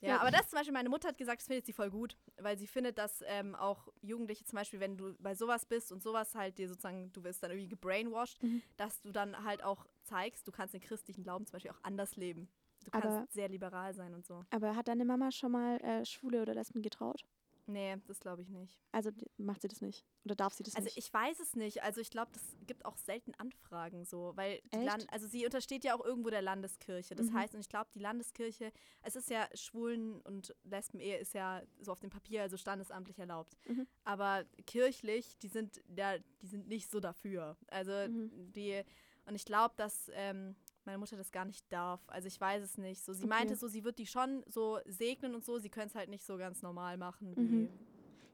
[0.01, 0.19] Ja, Ja.
[0.21, 2.65] aber das zum Beispiel, meine Mutter hat gesagt, das findet sie voll gut, weil sie
[2.67, 6.57] findet, dass ähm, auch Jugendliche zum Beispiel, wenn du bei sowas bist und sowas halt
[6.57, 8.61] dir sozusagen, du wirst dann irgendwie gebrainwashed, Mhm.
[8.77, 12.15] dass du dann halt auch zeigst, du kannst den christlichen Glauben zum Beispiel auch anders
[12.15, 12.49] leben.
[12.83, 14.43] Du kannst Aber- sehr liberal sein und so.
[14.49, 17.23] Aber hat deine Mama schon mal äh, Schwule oder Lesben getraut?
[17.67, 18.79] Nee, das glaube ich nicht.
[18.91, 20.05] Also macht sie das nicht?
[20.25, 20.97] Oder darf sie das Also nicht?
[20.97, 21.83] ich weiß es nicht.
[21.83, 24.85] Also ich glaube, das gibt auch selten Anfragen so, weil die Echt?
[24.85, 27.15] Land also sie untersteht ja auch irgendwo der Landeskirche.
[27.15, 27.33] Das Mhm.
[27.35, 28.71] heißt, und ich glaube, die Landeskirche,
[29.03, 33.55] es ist ja Schwulen- und Lesben-Ehe ist ja so auf dem Papier, also standesamtlich erlaubt.
[33.67, 33.87] Mhm.
[34.03, 37.57] Aber kirchlich, die sind ja, die sind nicht so dafür.
[37.67, 38.51] Also Mhm.
[38.53, 38.81] die,
[39.25, 40.55] und ich glaube, dass ähm,
[40.85, 42.01] meine Mutter das gar nicht darf.
[42.07, 43.03] Also ich weiß es nicht.
[43.03, 43.29] So, sie Okay.
[43.29, 46.23] meinte so, sie wird die schon so segnen und so, sie können es halt nicht
[46.25, 47.33] so ganz normal machen.
[47.35, 47.69] Mhm.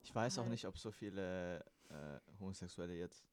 [0.03, 0.51] Ich weiß auch Halt.
[0.51, 3.25] nicht, ob so viele äh, Homosexuelle jetzt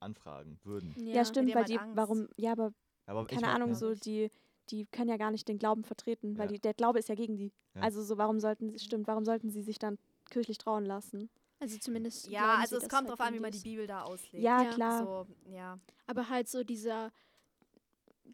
[0.00, 0.94] anfragen würden.
[0.98, 1.96] ja, stimmt, die weil die, halt Angst.
[1.96, 2.72] warum, ja, aber
[3.06, 3.74] Aber ich keine mein, Ahnung, ja.
[3.74, 4.30] so die,
[4.68, 6.52] die können ja gar nicht den Glauben vertreten, weil Ja.
[6.52, 7.52] die, der Glaube ist ja gegen die.
[7.74, 7.82] Ja.
[7.82, 9.98] Also so, warum sollten sie, stimmt, warum sollten sie sich dann
[10.30, 11.30] kirchlich trauen lassen?
[11.58, 12.28] Also zumindest.
[12.28, 14.44] Ja, also sie, es kommt halt drauf an, wie man die Bibel da auslegt.
[14.44, 15.04] Ja, Ja, klar.
[15.04, 15.78] So, ja.
[16.06, 17.10] Aber halt so dieser,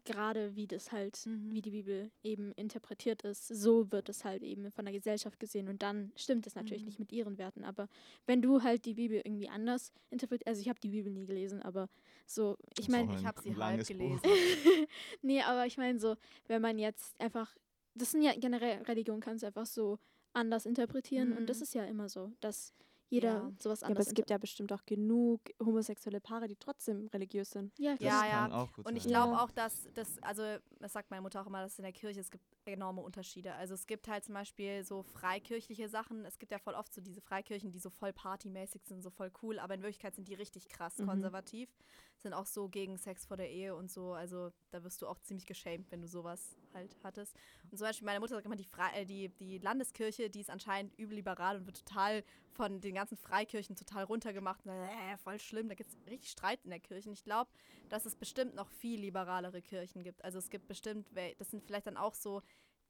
[0.05, 1.51] gerade wie das halt, Mhm.
[1.51, 5.67] wie die Bibel eben interpretiert ist, so wird es halt eben von der Gesellschaft gesehen
[5.69, 6.87] und dann stimmt es natürlich Mhm.
[6.87, 7.63] nicht mit ihren Werten.
[7.63, 7.87] Aber
[8.25, 11.61] wenn du halt die Bibel irgendwie anders interpretierst, also ich habe die Bibel nie gelesen,
[11.61, 11.89] aber
[12.25, 14.21] so, ich meine, Ich habe sie halb gelesen.
[15.21, 16.15] nee, aber ich meine so,
[16.47, 17.55] wenn man jetzt einfach,
[17.95, 19.99] das sind ja generell, Religion kannst du einfach so
[20.33, 21.63] anders interpretieren und das Mhm.
[21.63, 22.73] ist ja immer so, dass
[23.13, 23.51] jeder Ja.
[23.59, 27.71] sowas Ja, aber es gibt ja bestimmt auch genug homosexuelle Paare, die trotzdem religiös sind.
[27.79, 28.25] ja, Das klar.
[28.27, 28.57] Ja, kann ja.
[28.63, 29.43] auch gut Und ich glaube Ja.
[29.43, 30.43] auch, dass das, also
[30.79, 33.53] das sagt meine Mutter auch immer, dass in der Kirche es gibt enorme Unterschiede.
[33.55, 36.25] Also es gibt halt zum Beispiel so freikirchliche Sachen.
[36.25, 39.31] Es gibt ja voll oft so diese Freikirchen, die so voll partymäßig sind, so voll
[39.41, 41.05] cool, aber in Wirklichkeit sind die richtig krass Mhm.
[41.05, 41.69] konservativ.
[42.17, 44.13] Sind auch so gegen Sex vor der Ehe und so.
[44.13, 47.35] Also da wirst du auch ziemlich geschämt, wenn du sowas halt hattest.
[47.71, 50.49] Und zum Beispiel meine Mutter sagt immer, die, Fre äh, die, die Landeskirche, die ist
[50.49, 54.65] anscheinend übel liberal und wird total von den ganzen Freikirchen total runtergemacht.
[54.65, 57.09] Und, äh, voll schlimm, da gibt es richtig Streit in der Kirche.
[57.09, 57.49] Und ich glaube,
[57.89, 60.23] dass es bestimmt noch viel liberalere Kirchen gibt.
[60.23, 61.07] Also es gibt bestimmt,
[61.37, 62.41] das sind vielleicht dann auch so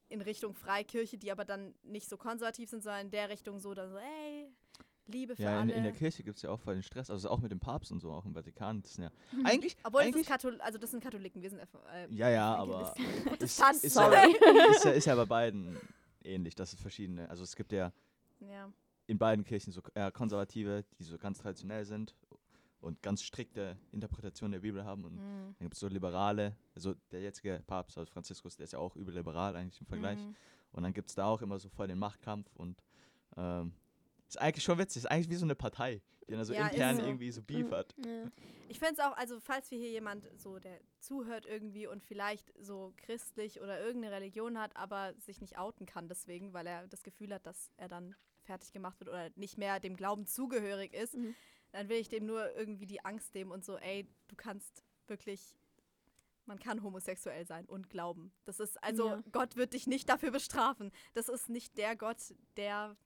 [0.08, 3.74] in Richtung Freikirche, die aber dann nicht so konservativ sind, sondern in der Richtung so,
[3.74, 4.52] dann so, ey,
[5.06, 5.72] Liebe für Ja, in, alle.
[5.74, 7.92] in der Kirche gibt es ja auch voll den Stress, also auch mit dem Papst
[7.92, 8.80] und so, auch im Vatikan.
[8.82, 9.46] Das sind ja Mhm.
[9.46, 12.54] eigentlich, Obwohl das eigentlich ist Kathol also das sind Katholiken, wir sind äh, ja, ja,
[12.54, 12.94] aber
[13.40, 14.14] ist, ist, sorry.
[14.14, 15.76] ja, ist, ja, ist ja bei beiden
[16.22, 17.92] ähnlich, dass es verschiedene, also es gibt ja
[18.40, 18.70] ja.
[19.06, 22.14] in beiden Kirchen so eher Konservative, die so ganz traditionell sind
[22.80, 25.54] und ganz strikte Interpretationen der Bibel haben und Mhm.
[25.58, 28.96] dann gibt es so Liberale, also der jetzige Papst, also Franziskus, der ist ja auch
[28.96, 30.18] übel liberal eigentlich im Vergleich.
[30.18, 30.34] Mhm.
[30.72, 32.82] Und dann gibt es da auch immer so voll den Machtkampf und
[33.36, 33.72] ähm,
[34.28, 36.96] ist eigentlich schon witzig, ist eigentlich wie so eine Partei, die dann so Ja, intern
[36.96, 37.02] so.
[37.04, 37.94] irgendwie so Beef hat.
[38.04, 38.30] Ja.
[38.68, 42.52] Ich finde es auch, also falls wir hier jemand so, der zuhört irgendwie und vielleicht
[42.58, 47.02] so christlich oder irgendeine Religion hat, aber sich nicht outen kann deswegen, weil er das
[47.02, 51.14] Gefühl hat, dass er dann fertig gemacht wird oder nicht mehr dem Glauben zugehörig ist,
[51.14, 51.34] Mhm.
[51.72, 55.54] dann will ich dem nur irgendwie die Angst nehmen und so, ey, du kannst wirklich,
[56.46, 58.32] man kann homosexuell sein und glauben.
[58.46, 59.22] Das ist, also Ja.
[59.32, 60.90] Gott wird dich nicht dafür bestrafen.
[61.12, 62.96] Das ist nicht der Gott, der,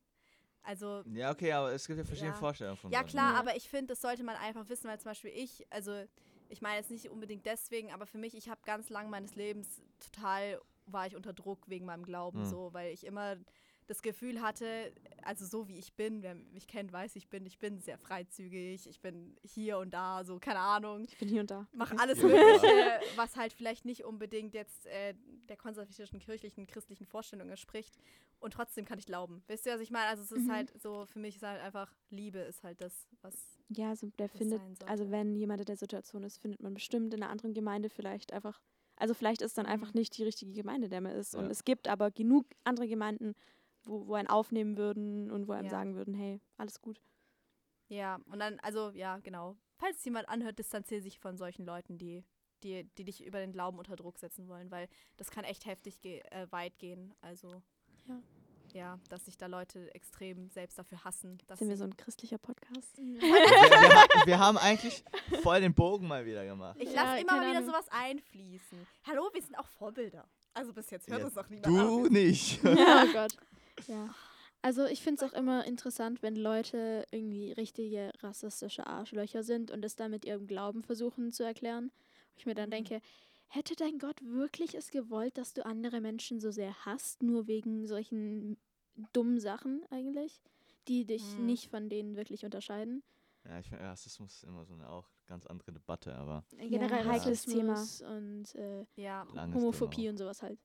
[0.63, 2.39] also Ja, okay, aber es gibt ja verschiedene Ja.
[2.39, 3.39] Vorstellungen von ja, klar, ne?
[3.39, 6.05] aber ich finde, das sollte man einfach wissen, weil zum Beispiel ich, also
[6.49, 9.83] ich meine jetzt nicht unbedingt deswegen, aber für mich, ich habe ganz lang meines Lebens
[10.01, 12.45] total, war ich unter Druck wegen meinem Glauben, Mhm.
[12.47, 13.37] so, weil ich immer
[13.89, 17.59] das Gefühl hatte, also so wie ich bin, wer mich kennt, weiß, ich bin, ich
[17.59, 21.51] bin sehr freizügig, ich bin hier und da, so, keine Ahnung, Ich bin hier und
[21.51, 21.67] da.
[21.73, 22.29] mach alles Ja.
[22.29, 25.15] Mögliche, was halt vielleicht nicht unbedingt jetzt äh,
[25.49, 27.97] der konservatischen, kirchlichen, christlichen Vorstellung entspricht.
[28.41, 29.43] Und trotzdem kann ich glauben.
[29.49, 30.07] Wisst ihr, was ich meine?
[30.07, 30.53] Also es ist Mhm.
[30.53, 34.29] halt so, für mich ist halt einfach, Liebe ist halt das, was Ja, also der
[34.29, 37.89] findet, also wenn jemand in der Situation ist, findet man bestimmt in einer anderen Gemeinde
[37.89, 38.61] vielleicht einfach,
[38.97, 40.01] also vielleicht ist dann einfach Mhm.
[40.01, 41.35] nicht die richtige Gemeinde, der man ist.
[41.35, 41.51] Und Ja.
[41.51, 43.35] es gibt aber genug andere Gemeinden,
[43.89, 45.71] wo, wo einen aufnehmen würden und wo einem Ja.
[45.71, 47.01] sagen würden, hey, alles gut.
[47.89, 49.57] Ja, und dann, also, ja, genau.
[49.77, 52.25] Falls jemand anhört, distanziere sich von solchen Leuten, die,
[52.63, 56.01] die, die dich über den Glauben unter Druck setzen wollen, weil das kann echt heftig
[56.01, 57.15] ge äh, weit gehen.
[57.23, 57.63] Also,
[58.07, 58.21] Ja.
[58.75, 61.39] ja, dass sich da Leute extrem selbst dafür hassen.
[61.47, 62.97] Dass Sind wir so ein christlicher Podcast?
[62.99, 65.03] wir, wir, ha- wir haben eigentlich
[65.43, 66.77] voll den Bogen mal wieder gemacht.
[66.79, 67.71] ich Ja, lasse immer keine mal wieder Ahnung.
[67.71, 68.87] sowas einfließen.
[69.07, 70.29] Hallo, wir sind auch Vorbilder.
[70.53, 72.13] Also bis jetzt hört Ja, uns noch niemand Du an.
[72.13, 72.63] nicht.
[72.65, 73.37] Ja, oh Gott.
[73.87, 74.15] Ja.
[74.61, 79.85] Also ich finde es auch immer interessant, wenn Leute irgendwie richtige rassistische Arschlöcher sind und
[79.85, 81.93] es dann mit ihrem Glauben versuchen zu erklären.
[82.35, 82.73] Wo ich mir dann Mhm.
[82.73, 83.01] denke,
[83.47, 87.87] hätte dein Gott wirklich es gewollt, dass du andere Menschen so sehr hasst, nur wegen
[87.87, 88.59] solchen
[89.13, 90.41] dummen Sachen eigentlich,
[90.89, 91.47] die dich Mhm.
[91.47, 93.05] nicht von denen wirklich unterscheiden?
[93.45, 97.45] Ja, ich finde, Rassismus ist immer so eine auch ganz andere Debatte, aber Generell heikles
[97.45, 97.87] Thema.
[98.09, 99.25] Und äh, Ja,
[99.55, 100.59] Homophobie Thema und sowas halt.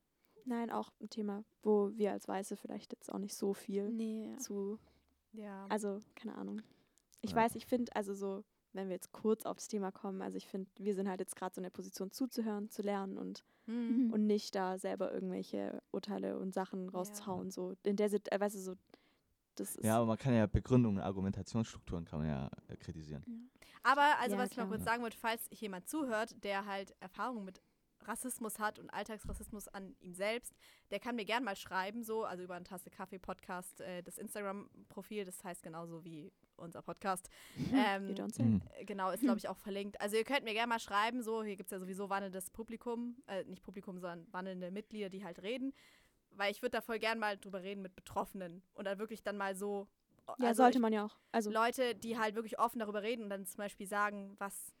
[0.44, 4.30] Nein, auch ein Thema, wo wir als Weiße vielleicht jetzt auch nicht so viel Nee,
[4.30, 4.36] ja.
[4.38, 4.78] zu,
[5.32, 5.66] ja.
[5.68, 6.62] also keine Ahnung.
[7.22, 7.36] Ich Ja.
[7.36, 10.70] weiß, ich finde, also so, wenn wir jetzt kurz aufs Thema kommen, also ich finde,
[10.78, 14.12] wir sind halt jetzt gerade so in der Position zuzuhören, zu lernen und Mhm.
[14.12, 17.50] und nicht da selber irgendwelche Urteile und Sachen rauszuhauen.
[17.50, 18.74] So in der Sit äh, weißt du, so
[19.54, 23.24] Das ist Ja, aber man kann ja Begründungen, Argumentationsstrukturen kann man ja äh, kritisieren.
[23.82, 24.76] Aber, also Ja, was ich mal klar.
[24.76, 27.62] kurz sagen wollte, falls jemand zuhört, der halt Erfahrung mit
[28.06, 30.54] Rassismus hat und Alltagsrassismus an ihm selbst,
[30.90, 34.18] der kann mir gern mal schreiben, so, also über einen Tasse Kaffee Podcast, äh, das
[34.18, 37.28] Instagram-Profil, das heißt genauso wie unser Podcast.
[37.74, 38.44] ähm, you don't say.
[38.44, 38.62] Mhm.
[38.78, 40.00] äh, Genau, ist glaube ich auch verlinkt.
[40.00, 43.16] Also ihr könnt mir gerne mal schreiben, so, hier gibt es ja sowieso wandelndes Publikum,
[43.26, 45.72] äh, nicht Publikum, sondern wandelnde Mitglieder, die halt reden.
[46.30, 49.36] Weil ich würde da voll gern mal drüber reden mit Betroffenen und dann wirklich dann
[49.36, 49.88] mal so.
[50.38, 51.16] Ja, also sollte ich, man ja auch.
[51.32, 54.74] Also Leute, die halt wirklich offen darüber reden und dann zum Beispiel sagen, was,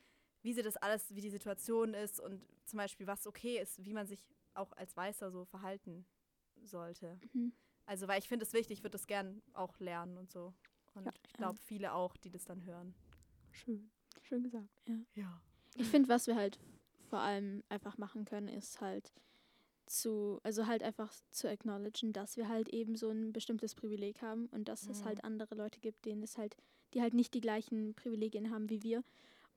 [0.44, 3.94] wie sie das alles, wie die Situation ist und zum Beispiel was okay ist, wie
[3.94, 6.04] man sich auch als Weißer so verhalten
[6.62, 7.18] sollte.
[7.32, 7.52] Mhm.
[7.86, 10.52] Also, weil ich finde es wichtig, ich würde das gern auch lernen und so.
[10.94, 11.12] Und Ja.
[11.26, 12.94] ich glaube, viele auch, die das dann hören.
[13.50, 13.90] schön.
[14.22, 14.68] Schön gesagt.
[15.14, 15.42] Ja.
[15.76, 16.58] Ich finde, was wir halt
[17.08, 19.12] vor allem einfach machen können, ist halt
[19.86, 24.46] zu, also halt einfach zu acknowledgen, dass wir halt eben so ein bestimmtes Privileg haben
[24.46, 25.04] und dass es Mhm.
[25.06, 26.56] halt andere Leute gibt, denen es halt,
[26.94, 29.04] die halt nicht die gleichen Privilegien haben wie wir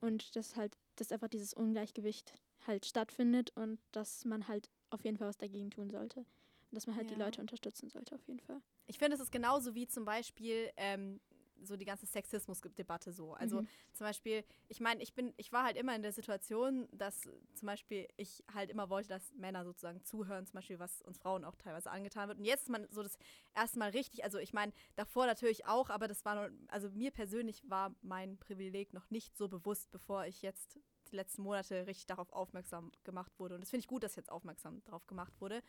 [0.00, 2.34] und dass halt, dass einfach dieses Ungleichgewicht
[2.66, 6.20] halt stattfindet und dass man halt auf jeden Fall was dagegen tun sollte.
[6.20, 7.24] Und dass man halt die Ja.
[7.24, 8.60] Leute unterstützen sollte, auf jeden Fall.
[8.86, 11.20] Ich finde, es ist genauso wie zum Beispiel ähm,
[11.62, 13.34] so die ganze Sexismus-Debatte so.
[13.34, 13.68] Also Mhm.
[13.92, 17.66] zum Beispiel, ich meine, ich bin, ich war halt immer in der Situation, dass zum
[17.66, 21.56] Beispiel ich halt immer wollte, dass Männer sozusagen zuhören, zum Beispiel, was uns Frauen auch
[21.56, 22.38] teilweise angetan wird.
[22.38, 23.18] Und jetzt ist man so das
[23.54, 27.10] erste Mal richtig, also ich meine, davor natürlich auch, aber das war nur, also mir
[27.10, 30.78] persönlich war mein Privileg noch nicht so bewusst, bevor ich jetzt
[31.10, 33.54] die letzten Monate richtig darauf aufmerksam gemacht wurde.
[33.54, 35.62] Und das finde ich gut, dass jetzt aufmerksam darauf gemacht wurde.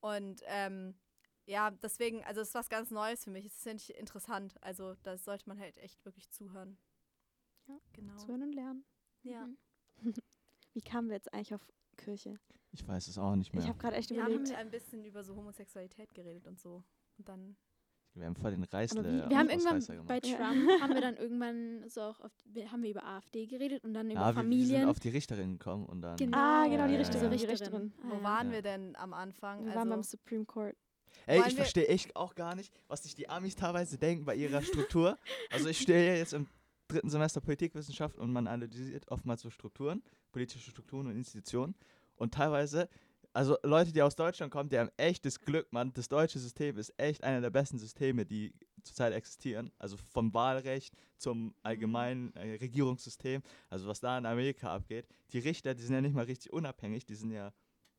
[0.00, 0.94] Und ähm,
[1.46, 3.44] ja, deswegen, also es ist was ganz Neues für mich.
[3.44, 4.56] Das finde ich interessant.
[4.62, 6.76] Also da sollte man halt echt wirklich zuhören.
[7.68, 8.16] Ja, genau.
[8.16, 8.84] Zuhören und lernen.
[9.22, 9.46] Ja.
[10.02, 10.14] Mhm.
[10.74, 11.66] Wie kamen wir jetzt eigentlich auf
[11.96, 12.38] Kirche?
[12.72, 13.62] Ich weiß es auch nicht mehr.
[13.62, 14.54] Ich habe gerade echt Wir haben überlegt.
[14.54, 16.84] ein bisschen über so Homosexualität geredet und so.
[17.16, 17.56] Und dann,
[18.12, 19.02] Wir haben voll den Reißle.
[19.02, 20.18] wie- Wir haben irgendwann bei.
[20.22, 20.36] Ja.
[20.36, 23.94] Trump haben wir dann irgendwann so auch auf, wir, haben wir über AfD geredet und
[23.94, 24.88] dann über ja, wir, wir sind Familien.
[24.88, 26.16] auf die Richterin gekommen und dann.
[26.16, 26.36] Genau.
[26.36, 27.56] Ah, genau, die Richterin, Richterin.
[27.56, 27.92] die Richterin.
[28.02, 28.22] Ah, wo ja.
[28.22, 28.52] waren Ja.
[28.52, 29.64] wir denn am Anfang?
[29.64, 30.76] Wir waren beim Also, Supreme Court.
[31.26, 34.34] Ey, Wollen ich verstehe echt auch gar nicht, was sich die Amis teilweise denken bei
[34.34, 35.18] ihrer Struktur.
[35.50, 36.46] also ich stehe ja jetzt im
[36.88, 40.02] dritten Semester Politikwissenschaft und man analysiert oftmals so Strukturen,
[40.32, 41.74] politische Strukturen und Institutionen.
[42.16, 42.88] Und teilweise,
[43.32, 45.92] also Leute, die aus Deutschland kommen, die haben echtes Glück, Mann.
[45.94, 49.72] Das deutsche System ist echt einer der besten Systeme, die zurzeit existieren.
[49.78, 53.42] Also vom Wahlrecht zum allgemeinen äh, Regierungssystem.
[53.68, 55.06] Also was da in Amerika abgeht.
[55.32, 57.52] Die Richter, die sind ja nicht mal richtig unabhängig, die sind ja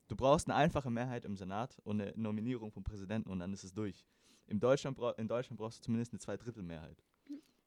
[0.08, 3.64] Du brauchst eine einfache Mehrheit im Senat und eine Nominierung vom Präsidenten und dann ist
[3.64, 4.06] es durch.
[4.48, 7.04] Im Deutschland in Deutschland brauchst du zumindest eine Zweidrittelmehrheit.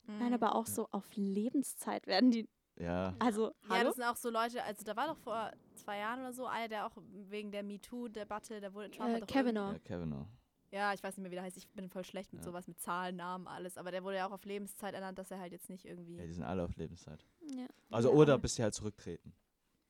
[0.07, 0.35] Nein, Mhm.
[0.35, 2.49] aber auch so auf Lebenszeit werden die.
[2.77, 3.15] Ja.
[3.19, 3.85] Also, Ja, hallo?
[3.89, 6.69] das sind auch so Leute, also da war doch vor zwei Jahren oder so einer,
[6.69, 6.97] der auch
[7.29, 9.73] wegen der MeToo-Debatte, der wurde Trump Äh, Kavanaugh.
[9.73, 10.27] Ja, Kavanaugh.
[10.73, 11.57] Ja, ich weiß nicht mehr, wie der heißt.
[11.59, 12.45] Ich bin voll schlecht mit Ja.
[12.45, 13.77] sowas, mit Zahlen, Namen, alles.
[13.77, 16.17] Aber der wurde ja auch auf Lebenszeit ernannt, dass er halt jetzt nicht irgendwie.
[16.17, 17.27] Ja, die sind alle auf Lebenszeit.
[17.55, 17.67] Ja.
[17.91, 19.35] Also Ja, oder bis sie halt zurücktreten.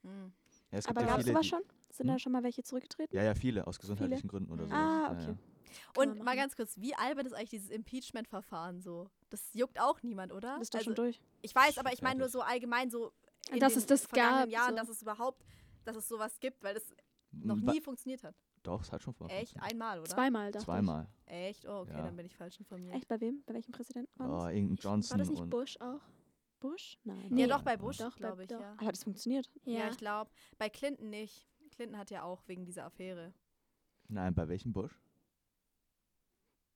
[0.01, 0.33] Hm.
[0.71, 1.61] Ja, es gibt aber ja gab es sowas die, schon?
[1.91, 2.13] Sind Hm?
[2.15, 3.15] da schon mal welche zurückgetreten?
[3.15, 4.73] Ja, ja, viele aus gesundheitlichen Gründen oder so.
[4.73, 5.21] Ah, Ja, okay.
[5.31, 5.37] ja.
[5.93, 9.09] Kann Und mal ganz kurz, wie albern ist eigentlich dieses Impeachment-Verfahren so?
[9.29, 10.53] Das juckt auch niemand, oder?
[10.55, 11.21] Das ist doch also, schon durch.
[11.41, 13.13] ich weiß, aber ich meine nur so allgemein so
[13.51, 14.75] in Dass den es das vergangenen gab, Jahren, so.
[14.77, 15.45] dass es überhaupt,
[15.85, 16.83] dass es sowas gibt, weil das
[17.31, 18.35] noch Ba- nie funktioniert hat.
[18.63, 19.53] Doch, es hat schon vorher Echt?
[19.53, 19.71] funktioniert.
[19.73, 20.09] Einmal, oder?
[20.09, 21.07] Zweimal, dachte Zweimal.
[21.25, 21.65] Echt?
[21.65, 22.01] Oh, okay, Ja.
[22.03, 22.93] dann bin ich falsch informiert.
[22.95, 23.41] Echt, bei wem?
[23.45, 24.53] Bei welchem Präsidenten war Oh, das?
[24.53, 24.83] irgendein ich.
[24.83, 26.01] Johnson War das nicht und Bush auch?
[26.59, 26.99] Bush?
[27.05, 27.25] Nein.
[27.29, 27.41] Nee.
[27.41, 28.59] Ja, doch, bei Bush, glaube ich, doch.
[28.59, 28.73] ja.
[28.77, 29.49] Aber hat das funktioniert?
[29.63, 30.29] Ja, ich glaube.
[30.59, 31.47] Bei Clinton nicht.
[31.81, 33.33] Clinton hat ja auch wegen dieser Affäre.
[34.07, 34.91] Nein, bei welchem Bush?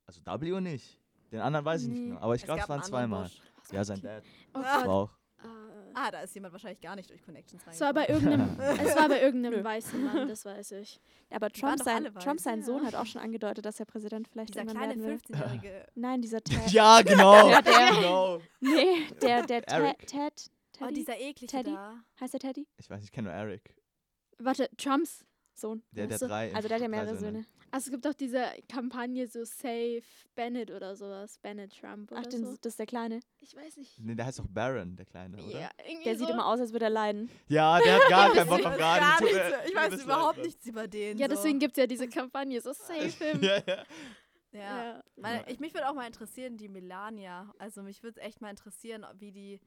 [0.07, 0.99] Also W nicht.
[1.31, 2.07] Den anderen weiß ich nicht Nee.
[2.09, 2.21] genau.
[2.21, 3.23] Aber ich glaube, es waren zweimal.
[3.23, 3.39] Bush.
[3.71, 4.23] Ja, sein Dad
[4.55, 4.77] Oh Ah.
[4.79, 4.87] Gott.
[4.87, 5.11] war auch.
[5.43, 5.47] Äh,
[5.93, 9.07] Ah, da ist jemand wahrscheinlich gar nicht durch Connections es war bei irgendeinem, es war
[9.07, 10.99] bei irgendeinem weißen Mann, das weiß ich.
[11.29, 12.05] Aber Trump sein.
[12.19, 12.65] Trump, sein Ja.
[12.65, 15.35] Sohn, hat auch schon angedeutet, dass er Präsident vielleicht Dieser irgendwann kleine werden will.
[15.35, 15.87] 15-jährige.
[15.95, 16.71] Nein, dieser Ted.
[16.71, 17.49] Ja, genau.
[17.49, 18.41] Ja, der- genau.
[18.59, 19.61] Nee, der, der.
[19.63, 20.93] Ted, Ted, Oh, Teddy.
[20.95, 21.71] dieser eklige Teddy?
[21.73, 22.03] da.
[22.19, 22.67] heißt der Teddy?
[22.77, 23.73] Ich weiß, ich kenne nur Eric.
[24.39, 25.25] Warte, Trumps.
[25.57, 25.81] Sohn.
[25.91, 26.27] Der, so.
[26.27, 26.53] drei.
[26.53, 27.45] Also der hat ja mehrere Söhne.
[27.71, 30.01] Also es gibt auch diese Kampagne so Save
[30.35, 31.37] Bennett oder sowas.
[31.39, 32.57] Bennett Trump oder Ach, den, so.
[32.57, 33.21] das ist der Kleine.
[33.39, 33.97] Ich weiß nicht.
[33.99, 35.59] Nee, der heißt doch Baron, der Kleine, oder?
[35.61, 36.25] Ja, irgendwie Der so.
[36.25, 37.29] sieht immer aus, als würde er leiden.
[37.47, 39.35] Ja, der hat gar keinen Bock Ich auf weiß gar gar nichts.
[39.37, 41.17] mir Ich weiß überhaupt nichts über den.
[41.17, 41.35] Ja, so.
[41.35, 43.41] deswegen gibt es ja diese Kampagne, so Save him.
[43.41, 43.83] ja, ja.
[44.51, 45.03] Ja.
[45.17, 47.53] Meine, ich, mich würde auch mal interessieren, die Melania.
[47.59, 49.59] Also mich würde echt mal interessieren, wie die,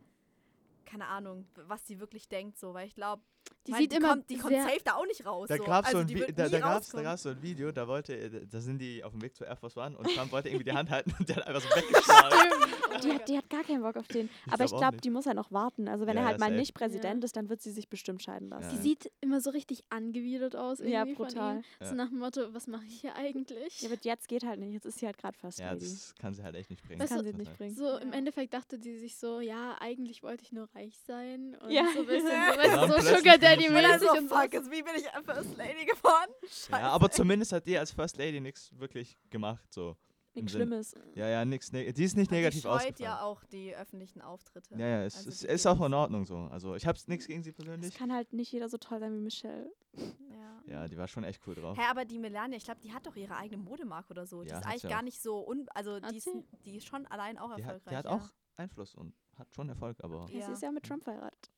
[0.86, 3.22] keine Ahnung, was die wirklich denkt, so, weil ich glaube,
[3.66, 5.48] Die Weil sieht immer kommt, die kommt safe da auch nicht raus.
[5.48, 5.64] Da so.
[5.64, 7.86] gab es also so, die wird da, da gab's, da gab's so ein Video, da
[7.86, 10.48] wollte, äh, da sind die auf dem Weg zur Air Force One und Trump wollte
[10.48, 12.38] irgendwie die Hand halten und der hat einfach so weggeschlagen.
[13.04, 14.28] Die hat, die hat gar keinen Bock auf den.
[14.46, 15.86] Ich Aber ich glaub auch glaube, die muss ja noch warten.
[15.86, 17.26] Also wenn Ja, er halt mal nicht Präsident Ja.
[17.26, 18.70] ist, dann wird sie sich bestimmt scheiden lassen.
[18.70, 18.82] die Ja.
[18.82, 20.80] sieht immer so richtig angewidert aus.
[20.80, 21.58] Ja, brutal.
[21.58, 21.64] ihm.
[21.80, 21.86] Ja.
[21.90, 23.82] So nach dem Motto, was mache ich hier eigentlich?
[23.82, 24.72] Ja, aber jetzt geht halt nicht.
[24.72, 25.84] Jetzt ist sie halt gerade First Ja, Lady.
[25.84, 26.98] das kann sie halt echt nicht bringen.
[26.98, 27.74] Das kann sie nicht bringen.
[27.76, 28.12] So im.
[28.12, 31.56] Endeffekt dachte die sich so, ja, eigentlich wollte ich nur reich sein.
[31.60, 31.84] Und Ja.
[31.94, 35.04] so ein bisschen, so, du, so Sugar Daddy Und so, fuck, jetzt, wie bin ich
[35.24, 36.30] First Lady geworden?
[36.42, 36.70] Scheiße.
[36.72, 39.64] Ja, aber zumindest hat die als First Lady nichts wirklich gemacht.
[39.72, 39.96] So.
[40.34, 40.94] Nichts Schlimmes.
[41.14, 41.72] Ja, ja, nix.
[41.72, 43.02] Ne die ist nicht negativ die scheut ausgefallen.
[43.02, 44.74] ja auch die öffentlichen Auftritte.
[44.76, 45.94] Ja, ja, es, Also es die ist geht auch in.
[45.94, 46.36] Ordnung so.
[46.52, 47.94] Also ich hab's nichts gegen sie Es persönlich.
[47.94, 49.72] kann halt nicht jeder so toll sein wie Michelle.
[49.96, 50.62] Ja.
[50.66, 51.76] Ja, die war schon echt cool drauf.
[51.76, 54.42] Hä, aber die Melania, ich glaube, die hat doch ihre eigene Modemarke oder so.
[54.42, 56.28] Die Ja, ist hat eigentlich gar nicht so un also Hat die ist,
[56.64, 57.90] die ist schon allein auch Die hat, erfolgreich.
[57.90, 58.10] die hat ja.
[58.12, 60.26] auch Einfluss und hat schon Erfolg, aber.
[60.30, 60.46] Ja.
[60.46, 61.50] Sie ist ja mit Trump verheiratet.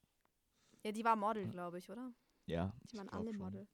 [0.84, 2.12] Ja, die war Model, glaube ich, oder?
[2.46, 2.72] ja.
[2.90, 3.38] Die waren alle schon.
[3.38, 3.68] Model.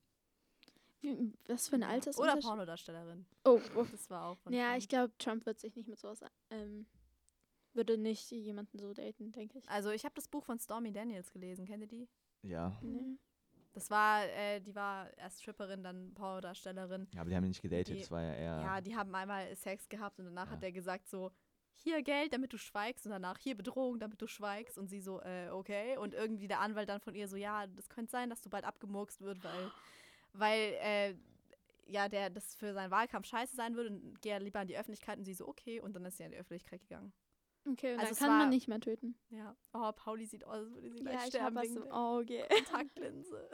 [1.01, 2.43] Wie- Was für ein Oder Altersunterschied?
[2.43, 3.27] Pornodarstellerin.
[3.45, 3.85] Oh, oh.
[3.91, 4.79] Das war auch von Ja, Trump.
[4.79, 6.87] ich glaube, Trump wird sich nicht mit sowas, ähm,
[7.75, 9.69] würde nicht jemanden so daten, denke ich.
[9.69, 12.09] Also ich habe das Buch von Stormy Daniels gelesen, kennt ihr die?
[12.43, 12.79] Ja.
[12.83, 13.19] Nee.
[13.75, 17.07] Das war, äh, die war erst Stripperin, dann Pornodarstellerin.
[17.13, 18.61] ja, aber die haben nicht gedatet, Die- das war ja eher.
[18.63, 20.69] Ja, die haben einmal Sex gehabt und danach hat Ja.
[20.69, 21.31] er gesagt so,
[21.83, 25.21] hier Geld, damit du schweigst und danach hier Bedrohung, damit du schweigst und sie so,
[25.23, 25.97] äh, okay.
[25.99, 28.65] Und irgendwie der Anwalt dann von ihr so, ja, das könnte sein, dass du bald
[28.65, 29.71] abgemurkst wird, weil,
[30.33, 31.15] weil, äh,
[31.89, 34.77] ja, der das für seinen Wahlkampf scheiße sein würde und geh ja lieber in die
[34.77, 35.81] Öffentlichkeit und sie so, okay.
[35.81, 37.13] Und dann ist sie in die Öffentlichkeit gegangen.
[37.69, 39.17] Okay, Also dann kann war- man nicht mehr töten.
[39.31, 39.57] Ja.
[39.73, 42.47] Oh, Pauli sieht aus, als würde sie gleich Ja, ich sterben was wegen der Auge.
[42.49, 43.49] Kontaktlinse.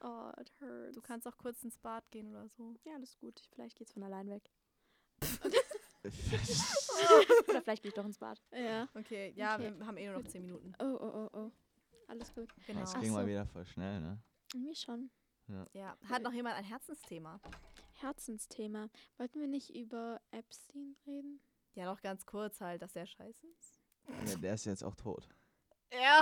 [0.00, 0.94] Oh, it hurts.
[0.94, 2.74] Du kannst auch kurz ins Bad gehen oder so.
[2.84, 3.40] Ja, alles gut.
[3.52, 4.50] Vielleicht geht's von allein weg.
[7.48, 8.40] Oder vielleicht gehe ich doch ins Bad.
[8.52, 8.88] Ja.
[8.94, 9.72] Okay, ja, Okay.
[9.78, 10.72] wir haben eh nur noch 10 Minuten.
[10.78, 11.50] Oh, oh, oh, oh.
[12.08, 12.48] Alles gut.
[12.66, 12.80] Genau.
[12.80, 13.28] Das ging mal so.
[13.28, 14.18] wieder voll schnell, ne?
[14.52, 15.10] Irgendwie schon.
[15.72, 15.96] Ja.
[16.08, 17.40] Hat noch jemand ein Herzensthema?
[17.94, 18.88] Herzensthema.
[19.18, 21.40] Wollten wir nicht über Epstein reden?
[21.74, 23.80] Ja, noch ganz kurz halt, dass der scheiße ist.
[24.30, 25.28] Ja, der ist jetzt auch tot.
[25.92, 26.20] Ja.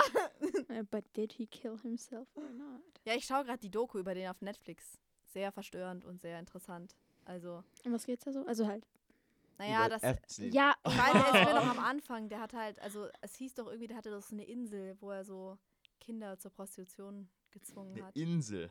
[0.69, 2.81] Uh, but did he kill himself or not?
[3.05, 4.97] Ja, ich schaue gerade die Doku über den auf Netflix.
[5.25, 6.95] Sehr verstörend und sehr interessant.
[7.25, 8.45] Also, Um was geht's da so?
[8.45, 8.85] Also halt.
[9.57, 10.03] Naja, Über das.
[10.03, 10.51] Epstein.
[10.51, 13.55] Ja, Ich weiß, er ist mir noch am Anfang, der hat halt, also es hieß
[13.55, 15.57] doch irgendwie, der hatte doch so eine Insel, wo er so
[15.99, 18.15] Kinder zur Prostitution gezwungen Eine hat.
[18.15, 18.69] Insel.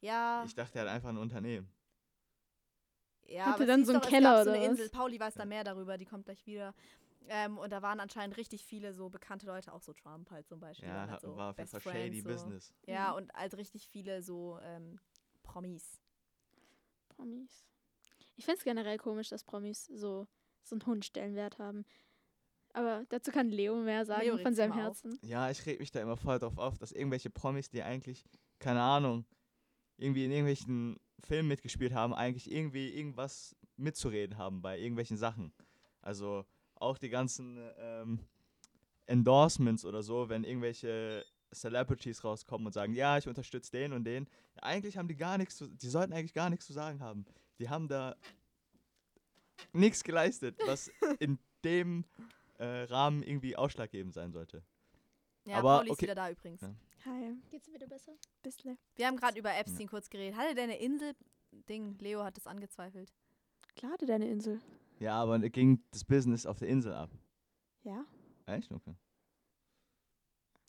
[0.00, 1.70] Ja, Ich dachte, er hat einfach ein Unternehmen.
[3.26, 4.62] ja, Hatte aber es dann hieß so einen doch, es Keller gab so oder eine
[4.64, 4.70] was?
[4.70, 4.88] Insel.
[4.90, 6.74] Pauli weiß da mehr darüber, die kommt gleich wieder.
[7.28, 10.58] Ähm, und da waren anscheinend richtig viele so bekannte Leute, auch so Trump halt zum
[10.58, 10.88] Beispiel.
[10.88, 12.28] Ja, und halt so war auf jeden Fall shady so.
[12.28, 12.74] Business.
[12.86, 13.16] Ja, Mhm.
[13.18, 14.98] und halt richtig viele so ähm,
[15.44, 16.00] Promis.
[17.10, 17.64] Promis.
[18.36, 20.26] Ich finde es generell komisch, dass Promis so,
[20.62, 21.84] so einen hohen Stellenwert haben.
[22.74, 24.78] Aber dazu kann Leo mehr sagen Leo von seinem auf.
[24.78, 25.18] Herzen.
[25.22, 28.24] Ja, ich reg mich da immer voll drauf auf, dass irgendwelche Promis, die eigentlich,
[28.58, 29.26] keine Ahnung,
[29.98, 35.52] irgendwie in irgendwelchen Filmen mitgespielt haben, eigentlich irgendwie irgendwas mitzureden haben bei irgendwelchen Sachen.
[36.00, 38.20] Also auch die ganzen ähm,
[39.06, 41.24] Endorsements oder so, wenn irgendwelche
[41.54, 44.26] Celebrities rauskommen und sagen, ja, ich unterstütze den und den.
[44.60, 47.26] Eigentlich haben die gar nichts zu, die sollten eigentlich gar nichts zu sagen haben.
[47.62, 48.16] Die haben da
[49.72, 50.90] nichts geleistet, was
[51.20, 52.04] in dem
[52.58, 54.64] äh, Rahmen irgendwie ausschlaggebend sein sollte.
[55.46, 56.02] Ja, Aber, Pauli ist okay.
[56.02, 56.60] wieder da übrigens.
[56.60, 56.74] Ja.
[57.04, 57.36] Hi.
[57.50, 58.14] Geht's wieder besser?
[58.42, 58.76] Bissle.
[58.96, 60.36] Wir haben gerade über Epstein kurz geredet.
[60.36, 61.14] Hatte der eine Insel?
[61.68, 63.12] Ding, Leo hat das angezweifelt.
[63.76, 64.60] Klar hatte der eine Insel.
[64.98, 67.10] Ja, aber ging das Business auf der Insel ab.
[67.84, 68.04] Ja.
[68.46, 68.72] Echt?
[68.72, 68.96] Okay.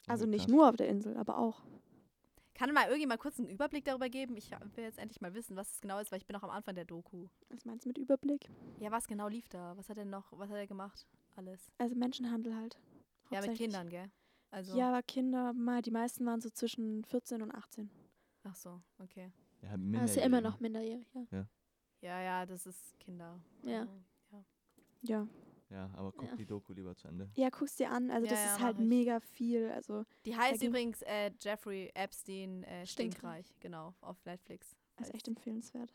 [0.05, 0.51] Also nicht krass.
[0.51, 1.63] nur auf der Insel, aber auch.
[2.63, 4.37] Kann mal irgendjemand kurz einen Überblick darüber geben?
[4.37, 6.49] Ich will jetzt endlich mal wissen, was es genau ist, weil ich bin noch am
[6.49, 7.27] Anfang der Doku.
[7.49, 8.49] Was meinst du mit Überblick?
[8.79, 9.75] Ja, was genau lief da?
[9.75, 11.05] Was hat er noch, was hat er gemacht?
[11.35, 11.69] Alles.
[11.77, 12.79] Also Menschenhandel halt.
[13.31, 13.55] Ja, mit.
[13.57, 14.09] Kindern, gell?
[14.49, 17.89] Also, Ja, aber Kinder, mal, die meisten waren so zwischen 14 und 18.
[18.43, 19.29] ach so, okay.
[19.61, 21.45] Ja, Ah, ist ja immer noch minderjährig, ja.
[21.99, 23.41] Ja, ja, das ist Kinder.
[23.63, 23.81] Ja.
[23.81, 24.45] Also, ja.
[25.01, 25.27] Ja.
[25.73, 26.35] Ja, aber guck Ja.
[26.35, 27.29] die Doku lieber zu Ende.
[27.35, 28.11] Ja, guck's dir an.
[28.11, 28.85] Also Ja, das ja, ist halt ich.
[28.85, 29.71] mega viel.
[29.71, 33.47] Also, Die heißt übrigens äh, Jeffrey Epstein äh, Stinkreich.
[33.47, 34.67] Stinkreich, genau, auf Netflix.
[34.67, 35.91] ist Falls- echt empfehlenswert.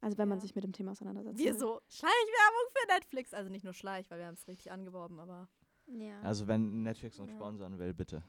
[0.00, 1.38] Also wenn man sich mit dem Thema auseinandersetzt.
[1.38, 3.34] Wir so, Schleichwerbung für Netflix.
[3.34, 5.48] Also nicht nur Schleich, weil wir haben es richtig angeworben, aber.
[5.88, 6.20] Ja.
[6.22, 7.36] Also wenn Netflix uns Ja.
[7.36, 8.22] sponsern will, bitte.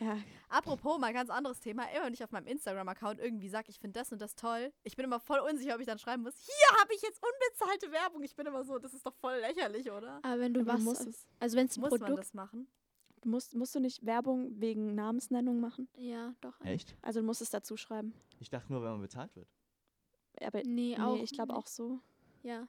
[0.00, 0.18] Ja,
[0.50, 1.84] Apropos, mal ganz anderes Thema.
[1.92, 4.96] Immer wenn ich auf meinem Instagram-Account irgendwie sage, ich finde das und das toll, ich
[4.96, 8.22] bin immer voll unsicher, ob ich dann schreiben muss, hier habe ich jetzt unbezahlte Werbung.
[8.22, 10.20] Ich bin immer so, das ist doch voll lächerlich, oder?
[10.22, 11.26] Aber wenn du aber was, musst es.
[11.40, 12.68] also wenn es ein Muss man Produkt, das machen?
[13.22, 15.88] Du musst, musst du nicht Werbung wegen Namensnennung machen?
[15.96, 16.60] ja, doch.
[16.60, 16.96] Echt?
[17.02, 18.14] Also du musst es dazu schreiben.
[18.40, 19.48] Ich dachte nur, wenn man bezahlt wird.
[20.40, 21.16] Aber Nee, nee, auch.
[21.22, 21.98] ich glaube auch so.
[22.42, 22.68] Ja.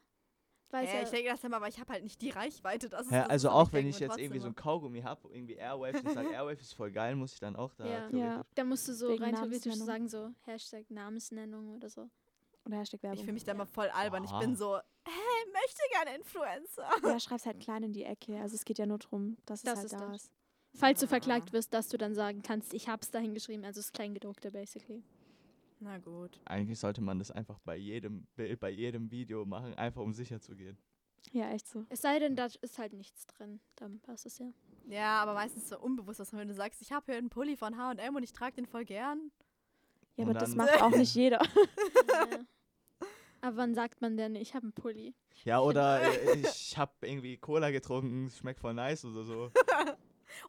[0.72, 2.90] Weiß ja, ich denke das immer, aber ich habe halt nicht die Reichweite.
[2.90, 5.28] Das ist, Ja, also ist auch ich wenn ich jetzt irgendwie so ein Kaugummi habe,
[5.34, 8.10] irgendwie Airwave und sage, Airwave ist voll geil, muss ich dann auch da Ja.
[8.10, 8.46] Ja.
[8.56, 12.08] da musst du so Wegen rein theoretisch sagen, so Hashtag Namensnennung oder so.
[12.66, 13.20] Oder Hashtag Ich Werbung.
[13.24, 14.24] fühle mich da immer voll albern.
[14.26, 16.88] Ich bin so, hey, möchte gerne Influencer.
[17.04, 18.40] ja, schreib's halt klein in die Ecke.
[18.40, 20.24] Also es geht ja nur darum, dass Das es halt ist da das.
[20.26, 20.32] ist.
[20.76, 21.10] Falls du Ah.
[21.10, 25.04] verklagt wirst, dass du dann sagen kannst, ich hab's dahin geschrieben, also das Kleingedruckte basically.
[25.80, 26.40] Na gut.
[26.46, 30.42] Eigentlich sollte man das einfach bei jedem Bild, bei jedem Video machen, einfach um sicher
[30.42, 30.78] zu gehen.
[31.32, 31.86] Ja, echt so.
[31.90, 34.52] Es sei denn, da ist halt nichts drin, dann passt es ja.
[34.88, 37.78] Ja, aber meistens so unbewusst, dass wenn du sagst, ich habe hier einen Pulli von
[37.78, 39.32] H&M und ich trage den voll gern.
[40.16, 41.40] Ja, Und aber das macht auch nicht jeder.
[42.10, 42.40] ja.
[43.42, 45.14] Aber wann sagt man denn, ich habe einen Pulli?
[45.46, 46.02] Ja, oder
[46.36, 49.52] ich habe irgendwie Cola getrunken, es schmeckt voll nice oder so.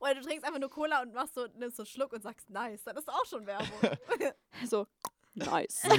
[0.00, 2.50] Oder du trinkst einfach nur Cola und machst so, nimmst so einen Schluck und sagst
[2.50, 2.82] nice.
[2.84, 3.68] Dann ist auch schon Werbung.
[4.66, 4.86] So,
[5.44, 5.82] nice.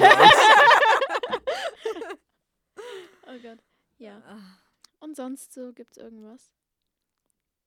[3.28, 3.60] Oh Gott.
[3.98, 4.22] Ja.
[4.28, 4.40] Ah.
[5.00, 6.52] Und sonst so gibt's irgendwas?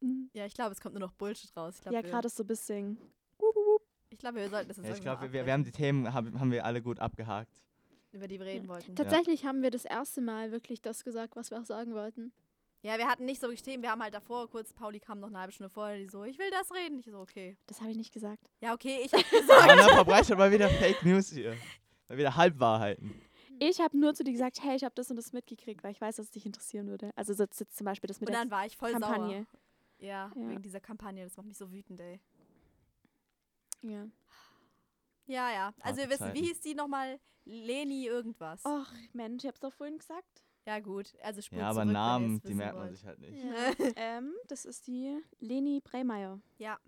[0.00, 0.28] Mhm.
[0.34, 1.76] ja, ich glaube, es kommt nur noch Bullshit raus.
[1.76, 2.98] Ich glaub, ja, gerade so ein bisschen.
[4.10, 6.38] Ich glaube, wir sollten das jetzt Ja, ich glaube, wir, wir haben die Themen, haben,
[6.38, 7.62] haben wir alle gut abgehakt.
[8.12, 8.94] über die wir reden wollten.
[8.94, 12.32] Tatsächlich haben wir das erste Mal wirklich das gesagt, was wir auch sagen wollten.
[12.84, 13.80] Ja, wir hatten nicht so gestehen.
[13.80, 16.38] Wir haben halt davor kurz, Pauli kam noch eine halbe Stunde vorher, die so, ich
[16.38, 16.98] will das reden.
[16.98, 17.56] Ich so, okay.
[17.66, 18.50] Das habe ich nicht gesagt.
[18.60, 19.70] Ja, okay, ich hab gesagt.
[19.70, 21.56] Anna verbreitet mal wieder Fake News hier.
[22.10, 23.18] Mal wieder Halbwahrheiten.
[23.58, 26.00] Ich habe nur zu dir gesagt, hey, ich habe das und das mitgekriegt, weil ich
[26.00, 27.10] weiß, dass es dich interessieren würde.
[27.16, 29.46] Also so jetzt zum Beispiel das mit Und der dann war ich voll Kampagne.
[29.46, 30.06] sauer.
[30.06, 30.48] Ja, Ja.
[30.50, 31.24] wegen dieser Kampagne.
[31.24, 32.20] Das macht mich so wütend, ey.
[33.80, 34.06] Ja.
[35.26, 35.74] Ja, ja.
[35.80, 37.18] Also wir wissen, wie hieß die nochmal?
[37.46, 38.62] Leni irgendwas.
[38.66, 40.43] Och, Mensch, ich hab's doch vorhin gesagt.
[40.66, 41.12] Ja, gut.
[41.22, 42.96] Also spult Ja, aber zurück, Namen, die merkt man wollt.
[42.96, 43.42] sich halt nicht.
[43.44, 43.72] ja.
[43.96, 46.40] ähm, das ist die Leni Bremeyer.
[46.58, 46.78] Ja,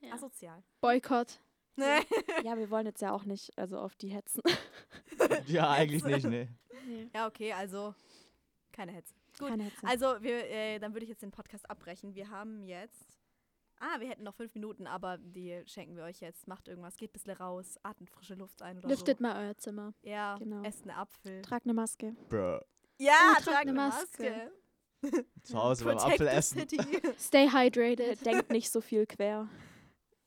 [0.00, 0.12] ja.
[0.12, 0.62] asozial.
[0.80, 1.40] Boykott.
[1.76, 1.84] Nee.
[2.44, 4.42] Ja, wir wollen jetzt ja auch nicht also auf die hetzen.
[5.46, 6.48] Ja, eigentlich nicht, ne.
[6.86, 7.08] Nee.
[7.14, 7.94] Ja, okay, also
[8.72, 9.14] keine Hetze.
[9.38, 9.48] Gut.
[9.48, 9.86] Keine Hetze.
[9.86, 12.14] Also, wir, äh, dann würde ich jetzt den Podcast abbrechen.
[12.14, 13.18] Wir haben jetzt.
[13.78, 16.46] Ah, wir hätten noch fünf Minuten, aber die schenken wir euch jetzt.
[16.46, 19.22] Macht irgendwas, geht ein bisschen raus, atmet frische Luft ein oder Lüftet so.
[19.22, 19.94] mal euer Zimmer.
[20.02, 20.62] Ja, Genau.
[20.62, 21.42] esst einen Apfel.
[21.42, 22.14] Trag eine Maske.
[22.28, 22.60] Bruh.
[22.98, 24.50] Ja, tragt eine Maske.
[25.02, 25.24] Maske.
[25.42, 26.58] Zu Hause beim Protect Apfel the essen.
[26.60, 26.78] city.
[27.18, 28.24] Stay hydrated.
[28.24, 29.48] Denkt nicht so viel quer,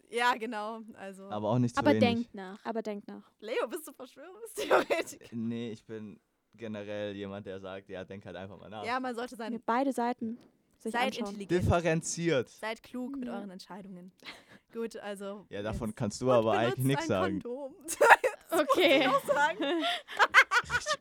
[0.09, 0.81] ja, genau.
[0.93, 2.01] Also, Aber auch nicht zu Aber wenig.
[2.01, 2.63] denkt nach.
[2.63, 3.29] aber denkt nach.
[3.39, 5.27] Leo, bist du Verschwörungstheoretiker?
[5.31, 6.19] Nee, ich bin
[6.53, 8.85] generell jemand, der sagt, ja, denk halt einfach mal nach.
[8.85, 9.53] Ja, man sollte sein.
[9.53, 10.37] Mir beide Seiten
[10.79, 11.33] sich Seid anschauen.
[11.35, 11.63] intelligent.
[11.63, 12.49] Differenziert.
[12.49, 14.11] Seid klug mit euren Entscheidungen.
[14.73, 15.45] Gut, also.
[15.49, 17.41] Ja, davon kannst du aber eigentlich nichts sagen.
[17.41, 17.75] Kondom.
[18.51, 19.07] Okay.
[19.07, 19.63] auch sagen.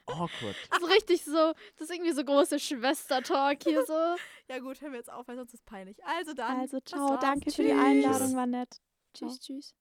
[0.06, 0.56] Awkward.
[0.70, 3.94] Das ist richtig so, das ist irgendwie so große Schwester-Talk hier so.
[4.48, 5.96] Ja gut, hören wir jetzt auf, weil sonst ist es peinlich.
[6.04, 6.60] Also dann.
[6.60, 7.80] Also ciao, danke für die Tschüss.
[7.84, 8.80] Einladung, war nett.
[9.12, 9.74] Tschüss, tschüss.